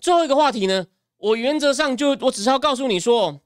[0.00, 0.84] 最后一个话题呢，
[1.18, 3.40] 我原则上就我只是要告诉你说，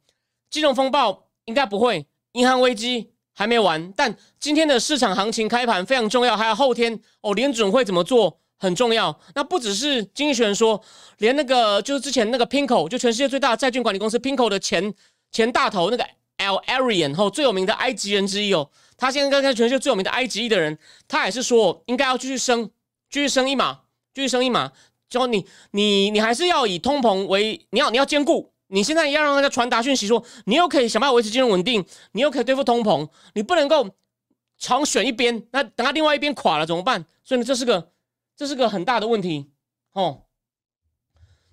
[0.49, 3.13] 金融风暴应该不会，银行危机。
[3.41, 9.19] 还没完，但今天的市场行情开盘非常重要，还有后天哦，联准会怎么做很重要。
[9.35, 10.79] 那不只是经济学人说，
[11.17, 14.93] 连那个就是之前那个 Pinko，就全世界最大的债券管理公司 Pinko 的前
[15.33, 16.05] 前大头那个
[16.37, 18.69] Al Arian 后最有名的埃及人之一哦，
[18.99, 20.79] 他现在跟全世界最有名的埃及的人，
[21.09, 22.69] 他也是说应该要继续升，
[23.09, 23.81] 继续升一码，
[24.13, 24.73] 继续升一码，
[25.09, 28.53] 就你你你还是要以通膨为你要你要兼顾。
[28.71, 33.91] 你现在要让大家传达讯息，说你又可以想办法维持金融稳定，你又可以对付通膨，你不能够
[34.59, 37.05] 常选一边，那等他另外一边垮了怎么办？
[37.25, 37.91] 所以呢，这是个
[38.37, 39.51] 这是个很大的问题，
[39.93, 40.23] 哦，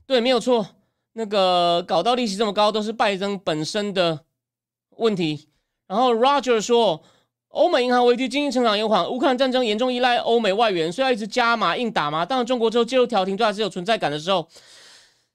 [0.05, 0.67] 对，没有错，
[1.13, 4.25] 那个搞到利息这么高，都是拜登本身的
[4.97, 5.49] 问题。
[5.87, 7.01] 然后 Roger 说，
[7.47, 12.25] 欧美银行危机，经济成长延缓，乌克兰战争严重依赖欧美外援，所以要一直加码硬打嘛。
[12.25, 14.47] 当然，中国之后介入调停，对还是有存在感的时候。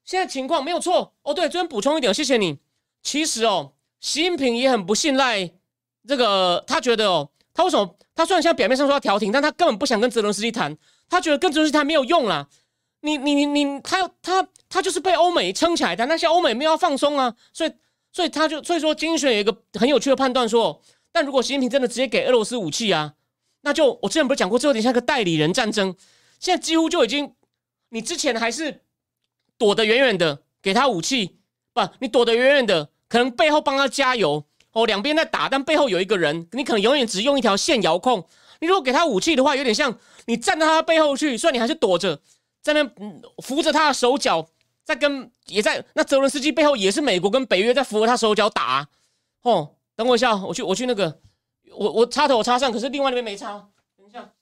[0.03, 2.59] 现在情况没有错哦，对，这边补充一点，谢谢你。
[3.01, 5.51] 其实哦，习近平也很不信赖
[6.07, 7.95] 这个，他觉得哦，他为什么？
[8.15, 10.77] 他虽然现在表面上说要调停，但他根本不想跟泽伦斯基谈，
[11.09, 12.47] 他觉得跟泽伦斯基谈没有用啦。
[13.01, 17.71] 你你你你，他他他就是被欧美撑起来的，那些欧美没有要放松啊，所以
[18.11, 20.81] 所以他就所以说，经济学有一个很有趣的判断说，
[21.11, 23.13] 但如果习近平真的直接给俄罗斯武器啊，
[23.61, 25.95] 那就我之前不是讲过，这有点像个代理人战争，
[26.39, 27.33] 现在几乎就已经，
[27.89, 28.81] 你之前还是。
[29.63, 31.37] 躲得远远的，给他武器，
[31.71, 34.85] 不，你躲得远远的，可能背后帮他加油哦。
[34.85, 38.27] 两边在打，但背后有一个人，你可能永远只用一条线遥控。
[38.59, 42.19] 你如果给他武器的话，有点像你站到他背后去，虽然你还是躲着，
[42.61, 42.83] 在那
[43.37, 44.45] 扶着他的手脚，
[44.83, 48.89] 在跟也在那泽伦斯基背后也是美国跟北约在扶着他手脚打
[49.43, 49.75] 哦。
[49.95, 51.21] 等我一下，我去我去那个，
[51.71, 54.33] 我我插头我插上，可是另外那边没插，等一下。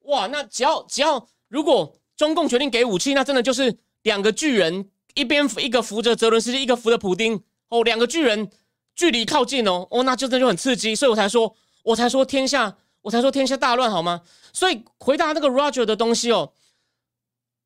[0.00, 1.96] 哇，那只要只要如果。
[2.24, 8.50] 中共决定给武器，那真的就是两个巨人，一边一个扶着泽伦斯基，一个扶着普丁，哦，两个巨人
[8.94, 14.22] 距离靠近哦，哦，那真的就很刺激，所以我才说，我才说天下，我才说天下大乱，好吗？
[14.54, 16.54] 所以回答那个 Roger 的东西哦，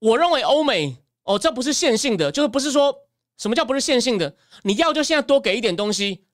[0.00, 2.92] 我认为欧美哦，这不是线性的，就是不是说
[3.36, 4.34] 什么叫不是线性的，
[4.64, 6.24] 你要就现在多给一点东西，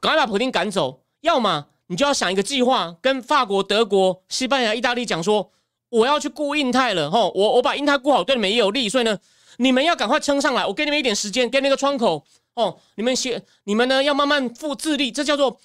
[0.00, 5.52] 赶快把普丁赶走，要么你就要想一个计划，跟法国、德国、西班牙、意大利讲说。
[5.90, 7.32] 我要去顾印太了，吼！
[7.34, 9.18] 我我把印太顾好，对你们也有利，所以呢，
[9.56, 10.66] 你们要赶快撑上来。
[10.66, 12.22] 我给你们一点时间，给你个窗口，
[12.54, 15.58] 哦，你们先，你们呢要慢慢负自立，这叫做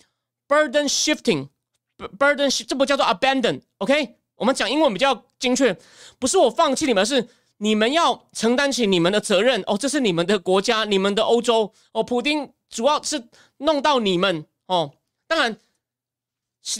[0.48, 4.16] burden shifting，burden，这不叫做 abandon，OK？
[4.36, 5.78] 我们讲英文比较精确，
[6.20, 13.22] 不是我放弃你们，是你们要承担起你们的责任，哦，这是你们的国家，你们的欧洲，哦，普丁主要是
[13.58, 14.94] 弄到你们，哦，
[15.28, 15.58] 当然，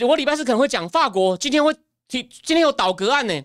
[0.08, 1.76] 我礼拜四可能会讲法国，今天会。
[2.08, 3.42] 今今天有倒阁案呢，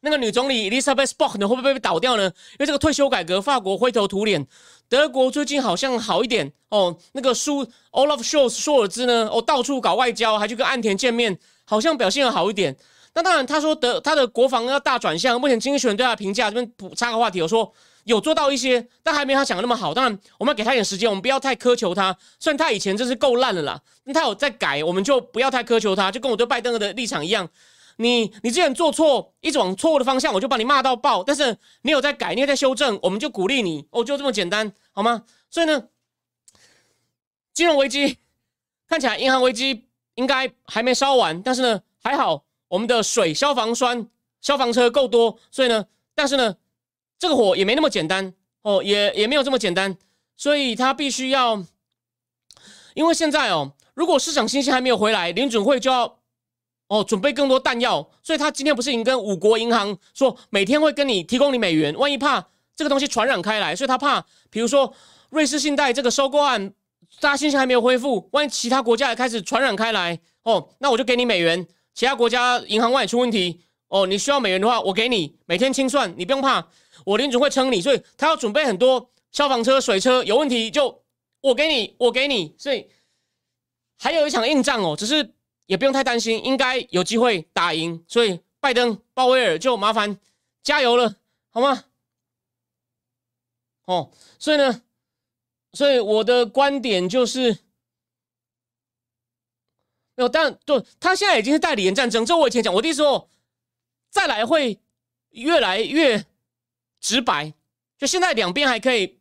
[0.00, 2.24] 那个女总理 Elizabeth Bork 呢会不会被倒掉呢？
[2.24, 4.46] 因为这个退休改革，法国灰头土脸。
[4.88, 12.76] 德国最近好像好一点哦，那个舒 Olaf Scholz 舒尔兹呢，哦到处搞外交，还去跟岸田见面，好像表现好一点。
[13.14, 17.72] 那当然，他说德他的国防要大转向，目前经济学人对他评价这边补插个话题，我说
[18.04, 19.94] 有做到一些，但还没他想的那么好。
[19.94, 22.16] 当然，我们要给他一点时间，我们不要太苛求他。
[22.38, 27.48] 虽然他以前真是够烂的啦，那他有在改，我们就不要太苛求他，就跟我对拜登的立场一样。
[27.96, 31.22] 你你之前做错，一直往错误的方向，我就把你骂到爆。
[31.22, 33.86] 但是你有在改，你有在修正，我们就鼓励你。
[33.90, 35.24] 哦，就这么简单，好吗？
[35.50, 35.84] 所以呢，
[37.52, 38.18] 金融危机
[38.88, 39.84] 看起来银行危机
[40.14, 44.08] 应该还没烧完，但是呢，还好我们的水、消防栓、
[44.40, 45.84] 消防车够多，所以呢，
[46.14, 46.56] 但是呢，
[47.22, 49.96] 这个火也没那么简单哦，也也没有这么简单，
[50.36, 51.64] 所以他必须要，
[52.94, 56.18] 因为现在哦，如果市场信息还没有回来，联准会就要
[56.88, 62.44] 哦准备更多弹药，所以他今天不是已经跟五国银行说每天会跟你提供你美元，万一怕
[62.74, 64.92] 这个东西传染开来，所以他怕，比如说
[65.30, 66.74] 瑞士信贷这个收购案。
[67.20, 71.68] 大家信心还没有恢复，万一其他国家也开始传染开来哦，那我就给你美元。
[71.94, 73.60] 其他国家银行万一出问题
[73.92, 76.66] 哦，你需要美元的话，我给你每天清算，你不用怕，
[77.04, 77.78] 我联准会撑你。
[77.78, 81.04] 所以他要准备很多消防车、水车，有问题就
[81.42, 82.54] 我给你，我给你。
[82.56, 82.88] 所以
[83.98, 85.34] 还有一场硬仗哦，只是
[85.66, 88.02] 也不用太担心，应该有机会打赢。
[88.08, 90.18] 所以拜登、鲍威尔就麻烦
[90.62, 91.16] 加油了，
[91.50, 91.84] 好吗？
[93.84, 94.82] 哦，所以呢。
[95.74, 97.50] 所以我的观点就是，
[100.14, 102.26] 没有，但就他现在已经是代理人战争。
[102.26, 103.30] 这我以前讲，我弟说
[104.12, 104.78] 再来会
[105.30, 106.24] 越来越
[107.00, 107.52] 直白。
[107.98, 109.18] 就现在两边还可以，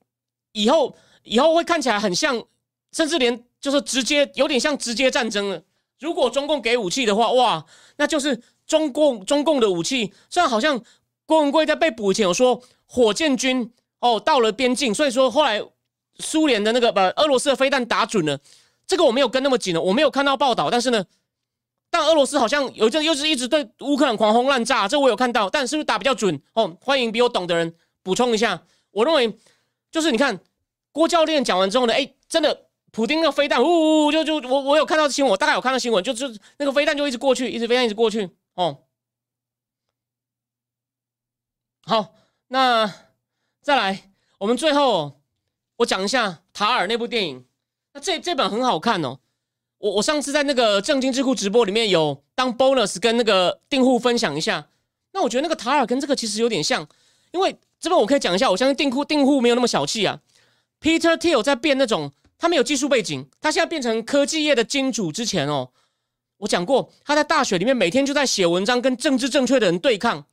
[0.52, 2.46] 以后以后会看起来很像，
[2.92, 5.64] 甚至连就是直接有点像直接战争了。
[6.00, 7.66] 如果中共给武器的话，哇，
[7.96, 10.14] 那就是中共中共的武器。
[10.30, 10.84] 虽然好像
[11.26, 15.64] 郭文贵在被捕以前有说火箭军哦到了边境，所以说后来。
[16.20, 18.40] 苏联的那个把俄罗斯的飞弹打准了，
[18.86, 20.70] 这个我没有跟那么紧了，我没有看到报道。
[20.70, 21.04] 但是呢，
[21.92, 25.48] 但俄罗斯好像有阵又是一直对乌克兰狂轰滥炸，这我有看到。
[25.48, 26.42] 但是不是打比较准？
[26.54, 28.64] 哦，欢迎比我懂的人补充一下。
[28.90, 29.38] 我认为
[29.92, 30.40] 就是你看
[30.92, 36.28] 郭教练讲完之后呢，哎，真的普丁那个飞弹，呜呜，就就我我有看到新闻，我大概有看到新闻，就就
[36.58, 38.30] 那个飞弹就一直过去，一直飞弹一直过去。
[38.56, 38.84] 哦，
[41.84, 42.16] 好，
[42.48, 42.92] 那
[43.62, 45.18] 再来，我们最后。
[45.78, 47.44] 我讲一下塔尔那部电影，
[47.94, 49.18] 那这这本很好看哦。
[49.82, 54.68] 我我上次在那个正经智库直播里面有当 bonus 跟那个订户分享一下。
[55.12, 56.88] 那我觉得那个塔尔跟这个其实有点像，
[57.32, 60.20] 因为这边我可以讲一下，我相信订户订户没有那么小气啊。
[60.80, 65.72] Peter Thiel 在变那种，他没有技术背景，他现在变成科技业的金主之前哦，
[66.38, 70.26] 我讲过他在大学里面每天就在写文章跟政治正确的人对抗，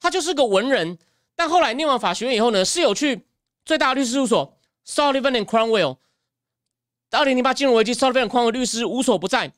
[0.00, 0.96] 他就是个文人。
[1.34, 3.26] 但后来念完法学院以后呢，是有去
[3.64, 4.56] 最大律师事务所。
[4.86, 5.96] Sullivan and Cromwell，
[7.18, 9.52] 二零零八金融危机，Sullivan 矿矿的律师无所不在。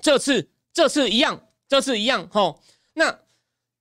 [0.00, 2.28] 这次，这次一样，这次一样。
[2.30, 2.62] 吼，
[2.94, 3.18] 那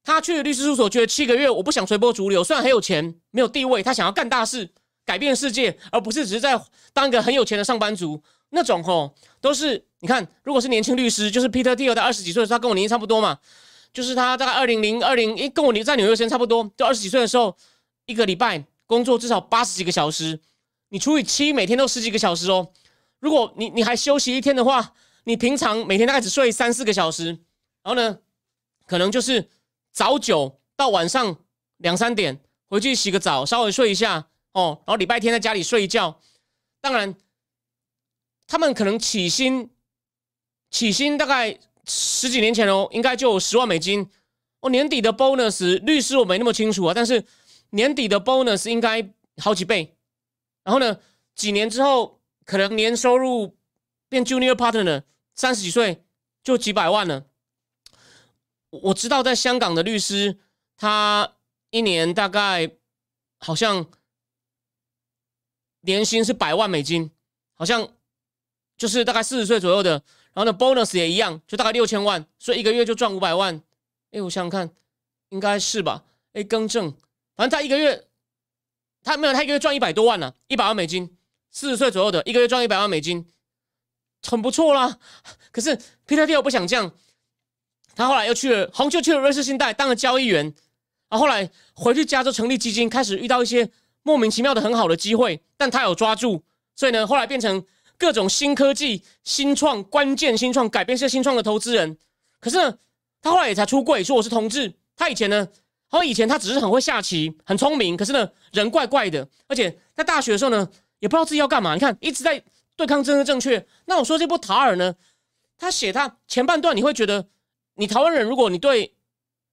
[0.04, 2.44] 他去律师事务所，觉得七个月，我不想随波逐流。
[2.44, 4.70] 虽然很有钱，没有地位，他想要干大事，
[5.06, 6.60] 改变世界，而不是只是在
[6.92, 8.22] 当一个很有钱的上班族。
[8.50, 13.40] 那种吼，都是你看，如果是年轻律师，就是 Peter Thiel 在二十几岁的时候，他跟我年纪差不多嘛，
[13.92, 17.56] 就是他大概二零零二零，诶，跟我在纽约时间差不多，就二十几岁的时候，
[18.06, 20.40] 一个礼拜工作至少八十几个小时。
[20.90, 22.72] 你除以七，每天都十几个小时哦。
[23.24, 24.94] 如果你你还休息一天的话，
[25.24, 27.28] 你平常每天大概只睡三四个小时，
[27.82, 28.20] 然后呢，
[28.86, 29.50] 可能就是
[29.94, 31.38] 早九到晚上
[31.78, 36.20] 两三点回去洗个澡，稍微睡一下哦，然后礼拜天在家里睡一觉。
[36.82, 37.16] 当然，
[38.46, 39.70] 他们可能起薪
[40.70, 44.06] 起薪大概十几年前哦，应该就有十万美金
[44.60, 44.70] 哦。
[44.70, 47.24] 年底的 bonus 律师我没那么清楚啊，但是
[47.70, 49.96] 年底的 bonus 应该好几倍。
[50.66, 51.00] 然后呢？
[51.36, 53.58] 几年之后，可能年收入
[54.10, 56.04] 变 junior partner，三十几岁
[56.44, 57.26] 就几百万了。
[58.70, 60.40] 我知道，在香港的律师，
[60.78, 61.36] 他
[61.70, 62.72] 一年大概
[63.40, 63.90] 好像
[65.82, 67.12] 年薪是百万美金，
[67.54, 67.90] 好像
[68.78, 70.04] 就是大概四十岁左右的。
[70.34, 73.62] 然后呢，bonus 也一样，就大概六千万，所以一个月就赚五百万。
[74.12, 74.70] 哎，我想想看，
[75.30, 76.04] 应该是吧？
[76.34, 76.92] 哎，更正，
[77.36, 78.08] 反正他一个月。
[79.06, 81.18] 他没有，他一个月赚一百多万呢，一百万美金，
[81.54, 83.26] 四十岁左右的，一个月赚一百万美金，
[84.28, 84.98] 很不错啦。
[85.52, 85.78] 可是
[86.08, 86.92] Peter Thiel 不想这样，
[87.96, 90.44] 他后来又去了，好像就去了瑞士信贷当了交易员，
[91.10, 93.70] 然后后来回去加州成立基金，开始遇到一些
[94.02, 96.44] 莫名其妙的很好的机会，但他有抓住，
[96.76, 97.64] 所以呢，后来变成
[97.98, 101.98] 各种新科技、新创、关键新创、改变性新创的投资人。
[102.40, 102.78] 可是呢，
[103.22, 105.48] 他后来也才出柜说我是同志，他以前呢。
[105.90, 110.68] 他以前他只是很会下棋，很聪明，可是呢人怪怪的，而且在大学的时候呢
[111.04, 111.74] 也不知道自己要干嘛。
[111.74, 112.42] 你看一直在
[112.78, 113.68] 对抗政治正确。
[113.88, 114.96] 那我说这部塔尔呢，
[115.58, 117.28] 他写他前半段你会觉得，
[117.76, 118.96] 你台湾人如果你对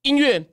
[0.02, 0.48] 音乐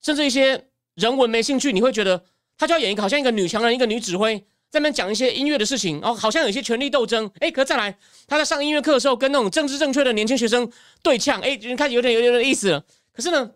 [0.00, 2.24] 甚至一些人文没兴趣，你会觉得
[2.56, 4.38] 他就要演一个好像一个女强人、一个女指挥，
[4.70, 7.30] 在那边讲一些音乐的事情，然后好像有一些权力斗争。
[7.40, 7.94] 哎，可再来
[8.26, 10.72] 他在上音乐课的时候跟那种政治正确的年轻学生
[11.02, 12.84] 对呛，哎，开始有点有点意思了。
[13.12, 13.52] 可是呢？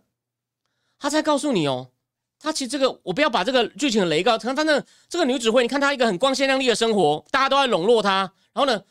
[1.00, 1.92] 他在告诉你哦，
[2.40, 4.38] 他其实这个我不要把这个剧情的雷告。
[4.38, 8.32] 反正这个女指挥，你看她一个很光鲜亮丽的生活，大家都在笼络她。
[8.54, 8.82] 然后呢，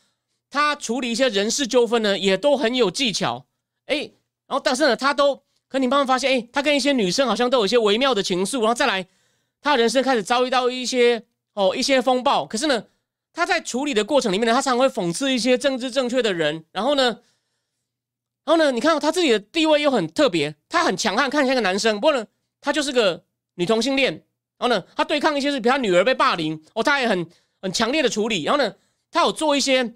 [0.50, 3.46] 他处理一些人事纠纷呢，也都很有技巧。
[3.86, 4.10] 哎，
[4.46, 9.06] 然后但是呢，他都，可你慢慢发现，哎，他跟一些女生好像都有一些微妙的情愫，然后再来，
[9.60, 11.24] 他人生开始遭遇到一些
[11.54, 12.46] 哦一些风暴。
[12.46, 12.84] 可是呢，
[13.32, 16.64] 他在处理的过程里面呢，他常会讽刺一些政治正确的人。
[16.72, 17.18] 然后呢，
[18.44, 22.26] 然后呢，你看她自己的地位又很特别，他很强悍，看起来像个男生，不过呢，
[22.60, 23.22] 他就是个
[23.58, 24.12] 女同性恋。
[24.56, 27.28] 然后呢，他对抗一些是比如他女儿被霸凌，哦，他也很
[27.60, 28.42] 很强烈的处理。
[28.42, 28.74] 然后呢，
[29.10, 29.94] 他有做一些。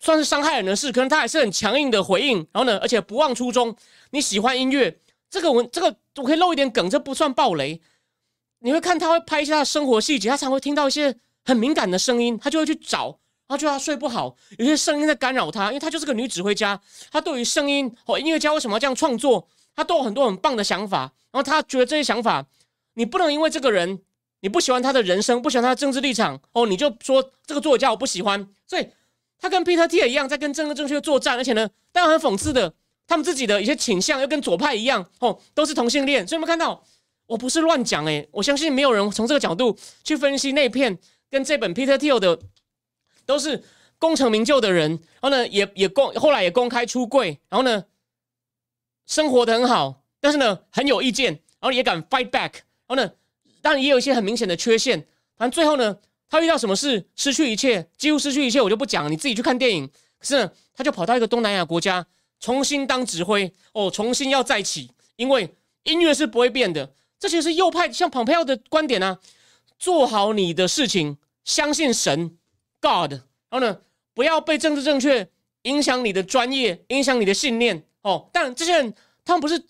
[0.00, 2.36] 算是伤害人的事，可能他还是很强硬的回应。
[2.52, 3.74] 然后呢，而且不忘初衷。
[4.10, 4.96] 你喜欢音乐，
[5.28, 7.80] 这个我这个我可以漏一点梗，这不算暴雷。
[8.60, 13.06] 你会看他会拍一下生活细节，他常会听到一些很敏感的声音，他就会去找，
[13.48, 16.80] 然后就他睡不好，有些声音在干扰他，因为他就是个女指挥家，
[17.10, 19.48] 他对于声音哦，音乐家为什么要这样创作，
[19.78, 21.12] 他都有很多很棒的想法。
[21.30, 22.44] 然后他觉得这些想法，
[22.94, 24.00] 你不能因为这个人
[24.40, 28.86] 你不喜欢他的人生，不喜欢他的政治立场哦，你就说这个作家我不喜欢，所以。
[29.40, 32.74] 他跟 Peter Till 一样，在跟政治正确作战，而且呢，但很讽刺的，
[33.06, 36.26] 他们自己的一些倾向又跟左派一样，哦，都是同性恋。
[36.26, 36.82] 所以，我们看到，
[37.24, 40.98] 我不是乱讲，诶，我相信没有人从这个角度去分析那片
[41.30, 42.36] 跟这本 Peter Till 的，
[43.24, 43.62] 都是
[44.00, 47.84] 功成名就的人，然后呢，也也公后来也公开出柜，然后呢，
[49.08, 52.52] 生活的很好，但是呢，很有意见，然后也敢 fight back，
[52.86, 53.10] 然后呢，
[53.60, 55.04] 当然也有一些很明显的缺陷，
[55.36, 55.98] 反正最后呢。
[56.30, 59.88] 他遇到什么事失去一切，几乎失去一切，我就不讲，你自己去看电影。
[60.18, 62.06] 可是呢，他就跑到一个东南亚国家，
[62.38, 65.54] 重新当指挥哦，重新要再起，因为
[65.84, 66.92] 音乐是不会变的。
[67.18, 69.18] 这些是右派像蓬佩奥的观点啊，
[69.78, 72.36] 做好你的事情，相信神
[72.82, 73.78] ，God，然后呢，
[74.12, 75.30] 不要被政治正确
[75.62, 78.30] 影响你的专业，影响你的信念哦。
[78.32, 78.94] 但这些人，
[79.24, 79.66] 他们不是。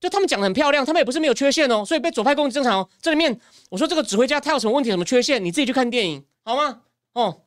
[0.00, 2.88] 就他们讲的很漂亮，他们也不是没有缺陷哦，所以被左派攻击正常哦。
[3.02, 3.38] 这里面
[3.68, 6.84] 我说这个指挥家他有什么问题、什么缺陷，你自己去看电影好吗？
[7.12, 7.42] 哦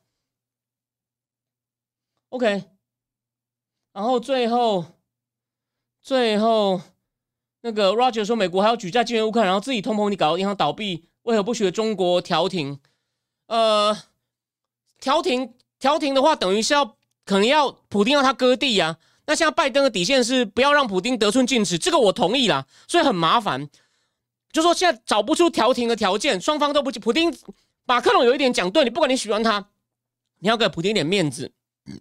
[2.29, 2.65] ，OK。
[3.91, 4.85] 然后最后
[6.03, 6.79] 最后
[7.61, 12.79] 那个 Roger 说美国还要举债支援乌克兰，然后自己通膨你搞到银行倒闭，为何不学中国调停？
[13.47, 13.97] 呃，
[14.99, 16.85] 调停调停的话，等于是要
[17.25, 18.99] 可能要普丁要他割地呀。
[19.25, 23.69] 那现在拜登的底线是不要让普京得寸进尺，这个我同意啦，所以很麻烦。
[24.51, 27.33] 就说现在找不出调停的条件，双方都不普京
[27.85, 29.69] 马克龙有一点讲对，你不管你喜欢他，
[30.39, 31.51] 你要给普京一点面子，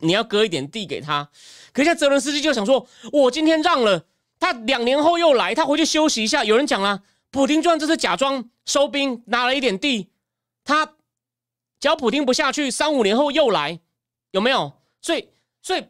[0.00, 1.30] 你要割一点地给他。
[1.72, 4.04] 可现在泽伦斯基就想说，我今天让了
[4.38, 6.44] 他，两年后又来，他回去休息一下。
[6.44, 10.08] 有人讲了，普京就算这次假装收兵拿了一点地，
[10.64, 10.84] 他
[11.78, 13.80] 只要普京不下去，三五年后又来，
[14.32, 14.72] 有没有？
[15.00, 15.28] 所以，
[15.62, 15.86] 所以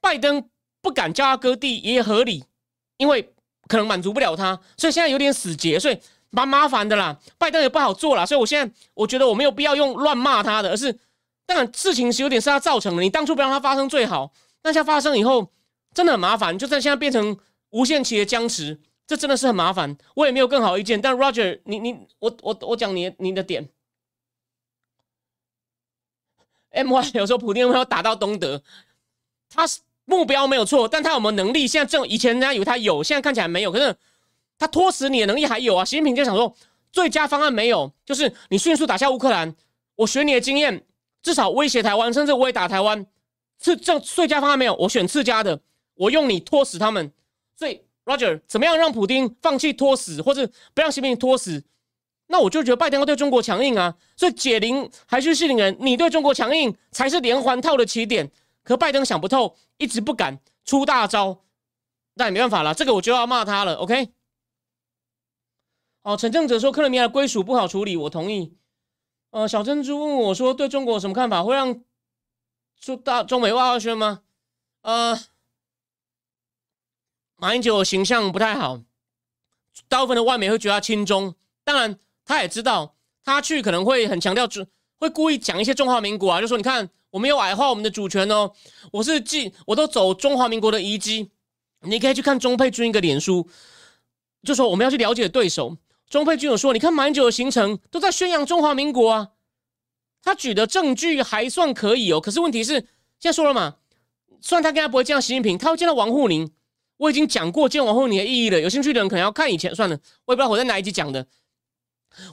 [0.00, 0.48] 拜登。
[0.86, 2.44] 不敢叫他割地也合理，
[2.96, 3.34] 因为
[3.66, 5.98] 可能满足不了他，所以现在有点死结，所以
[6.30, 7.18] 蛮麻烦的啦。
[7.36, 10.96] 拜登也不好做了，所以我现在我觉得我没有必要用乱骂他的，而是
[11.44, 14.32] 当然事情是有点是他造成的，你当初不让他发生最好，
[14.62, 15.50] 那现在发生以后
[15.92, 17.36] 真的很麻烦，就在现在变成
[17.70, 19.98] 无限期的僵持，这真的是很麻烦。
[20.14, 23.68] 我也没有更好意见，但 Roger，你你我我我讲你你的点
[26.70, 28.62] ，M Y 有时候普丁会要打到东德，
[29.50, 29.80] 他是。
[30.06, 31.66] 目标没有错，但他有没有能力？
[31.66, 33.70] 现在正以前人家以为他有，现在看起来没有。
[33.70, 33.94] 可是
[34.58, 35.84] 他拖死你的能力还有啊！
[35.84, 36.54] 习近平就想说，
[36.90, 39.54] 最佳方案没有，就是你迅速打下乌克兰，
[39.96, 40.82] 我学你的经验，
[41.22, 43.04] 至少威胁台湾，甚至我也打台湾。
[43.60, 45.60] 是这最佳方案没有，我选次佳的，
[45.96, 47.12] 我用你拖死他们。
[47.56, 51.64] 所以 Roger 怎么样让普京放弃拖死，或者不让习近平拖死？
[52.28, 53.94] 那我就觉得拜登要对中国强硬啊！
[54.16, 58.30] 所以解铃还须系铃人，你对中国强硬才是连环套的起点。
[58.66, 61.44] 可拜登想不透，一直不敢出大招，
[62.14, 62.74] 那也没办法了。
[62.74, 63.76] 这个我就要骂他了。
[63.76, 64.12] OK，
[66.02, 68.56] 哦，陈正哲说克里米亚归属不好处理，我同意。
[69.30, 71.44] 呃，小珍珠问我说对中国有什么看法？
[71.44, 71.80] 会让
[72.80, 74.22] 出大中美外交圈吗？
[74.82, 75.16] 呃，
[77.36, 78.80] 马英九形象不太好，
[79.86, 81.36] 大部分的外媒会觉得他亲中。
[81.62, 86.90] 当然，他也知道他去可能会很强调中，会故意讲一些中华民国啊，就说你看。
[87.10, 88.52] 我没有矮化我们的主权哦，
[88.92, 91.30] 我是记，我都走中华民国的遗迹。
[91.82, 93.48] 你可以去看钟佩君一个脸书，
[94.42, 95.76] 就说我们要去了解对手。
[96.08, 99.28] 钟佩君有说，你看蛮久的行程都在宣扬中华民国啊，
[100.22, 102.20] 他举的证据还算可以哦。
[102.20, 102.72] 可是问题是，
[103.18, 103.76] 现在说了嘛，
[104.40, 106.50] 虽然他跟他不会见到习近平，他会见到王沪宁。
[106.96, 111.26] 我已经讲过见王沪宁的意义了，有兴趣的人可能要看以前算了，我也不知道我在哪一集讲的。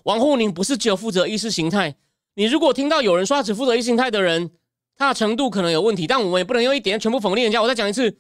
[0.04, 1.96] 王沪宁不是只有负责意识形态，
[2.36, 4.52] 你如果听到有人说他只负责意识形态的人。
[5.04, 7.62] 大程度可能有问题，但我们也不能用一点全部否定人家。
[7.62, 8.18] 我再讲一次，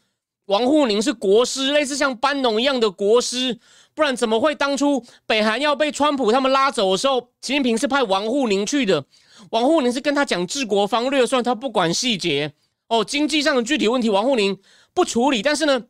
[0.48, 3.58] 王沪宁是国师，类似像班农一样的国师，
[3.94, 9.06] 不然怎么会当初北韩要被川普他们拉走的时候，习近平是派王沪宁去的？
[9.52, 12.54] 王沪宁是跟他讲治国方略，虽然他不管细节。
[12.90, 14.60] 哦，经济上的具体问题，王沪宁
[14.94, 15.86] 不处理，但是呢，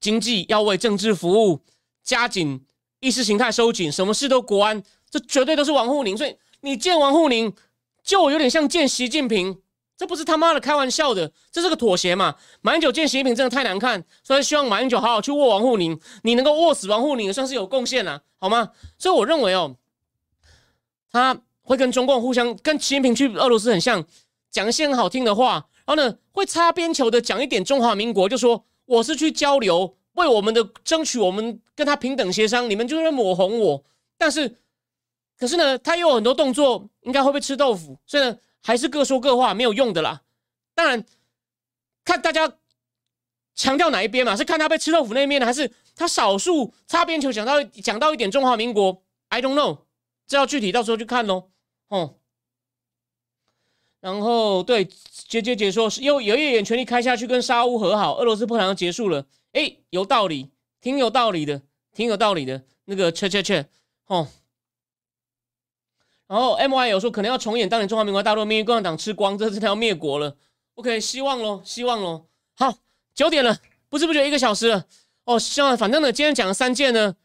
[0.00, 1.60] 经济要为政治服务，
[2.02, 2.64] 加紧
[3.00, 6.16] 意识形态收紧，什么事都国安，这绝对都是王沪宁。
[6.16, 7.52] 所以你见王沪宁，
[8.02, 9.58] 就有点像见习近平，
[10.00, 12.34] 这不是他妈的开玩笑的，这是个妥协嘛？
[12.62, 18.70] 马英九见习近平真的太难看，所以希望马英九好好去握王沪宁，你能够握死王沪宁也，算是有贡献了，好吗？
[18.96, 19.76] 所以我认为哦，
[21.12, 24.02] 他会跟中共互相跟习近平去俄罗斯很像，
[24.50, 25.66] 讲一些很好听的话。
[25.84, 33.84] 然后呢，会擦边球的讲一点中华民国，就说我是去交流，为我们的争取，我们跟他平等协商，你们就是抹红我。
[34.16, 34.56] 但是，
[35.38, 40.22] 可是呢，他又有很多动作，应该会被吃豆腐，所以呢，还是各说各话，没有用的啦。
[40.74, 41.04] 当然，
[42.04, 42.56] 看大家
[43.54, 49.80] 强调哪一边嘛，是看他被吃豆腐那一面呢，还是他少数擦边球讲到讲到一点中华民国？I don't know，
[50.26, 51.50] 这要具体到时候去看喽。
[51.88, 52.16] 哦。
[54.00, 59.26] 然后对杰杰姐说，又有一点全力开下去跟沙乌和好，俄罗斯破产要结束了。
[59.52, 60.50] 哎，有道理，
[60.80, 61.60] 挺有道理的，
[61.92, 62.64] 挺有道理的。
[62.86, 63.68] 那个切切切，
[64.06, 64.28] 哦。
[66.30, 70.36] 然后 M Y 有说可能要重演当年中华民国大陆命运，共产党吃光，这这条灭国了。
[70.76, 72.26] OK，希望喽，希望喽。
[72.54, 72.72] 好，
[73.12, 73.58] 九点了，
[73.88, 74.86] 不知不觉一个小时了。
[75.24, 77.16] 哦，希望反正呢，今天讲的三件呢，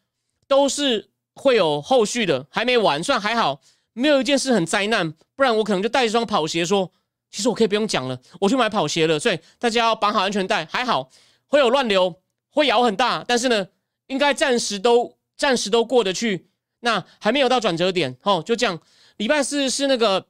[0.48, 3.62] 都是会有后续的，还没完，算还好。
[3.94, 6.92] 没有一件事很灾难，不然我可能就带一双跑鞋说，
[7.30, 9.20] 其实我可以不用讲了，我去买跑鞋了。
[9.20, 11.12] 所以大家要绑好安全带，还好
[11.46, 12.16] 会有乱流，
[12.50, 13.68] 会摇很大，但是呢，
[14.08, 16.48] 应该暂时都暂时都过得去。
[16.86, 18.80] 那还没有到转折点，哦，就这样。
[19.18, 20.28] 礼拜四是那个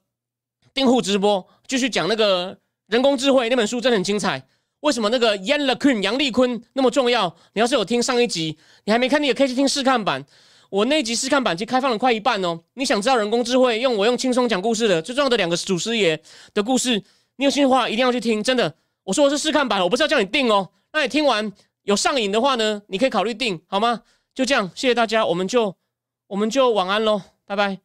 [0.73, 4.47] 订户直播，继续讲那个人工智慧那本书，真的很精彩。
[4.79, 7.35] 为什么那个 Yan LeCun 杨丽坤那么重要？
[7.53, 10.25] 你要是有听上一集，你还没看，你也可以去听试看版。
[10.69, 12.57] 我那集试看版其实开放了快一半哦。
[12.75, 16.17] 你想知道人工智慧用我用轻松讲故事的最重要的两个祖师爷
[16.53, 17.03] 的故事，
[17.35, 18.41] 你有兴趣的话一定要去听。
[18.41, 20.69] 真的，我说我是试看版，我不是要叫你订哦。
[20.93, 21.51] 那你听完
[21.83, 24.03] 有上瘾的话呢，你可以考虑订，好吗？
[24.33, 25.75] 就这样，谢谢大家，我们就
[26.35, 27.84] 我们就晚安喽，拜拜。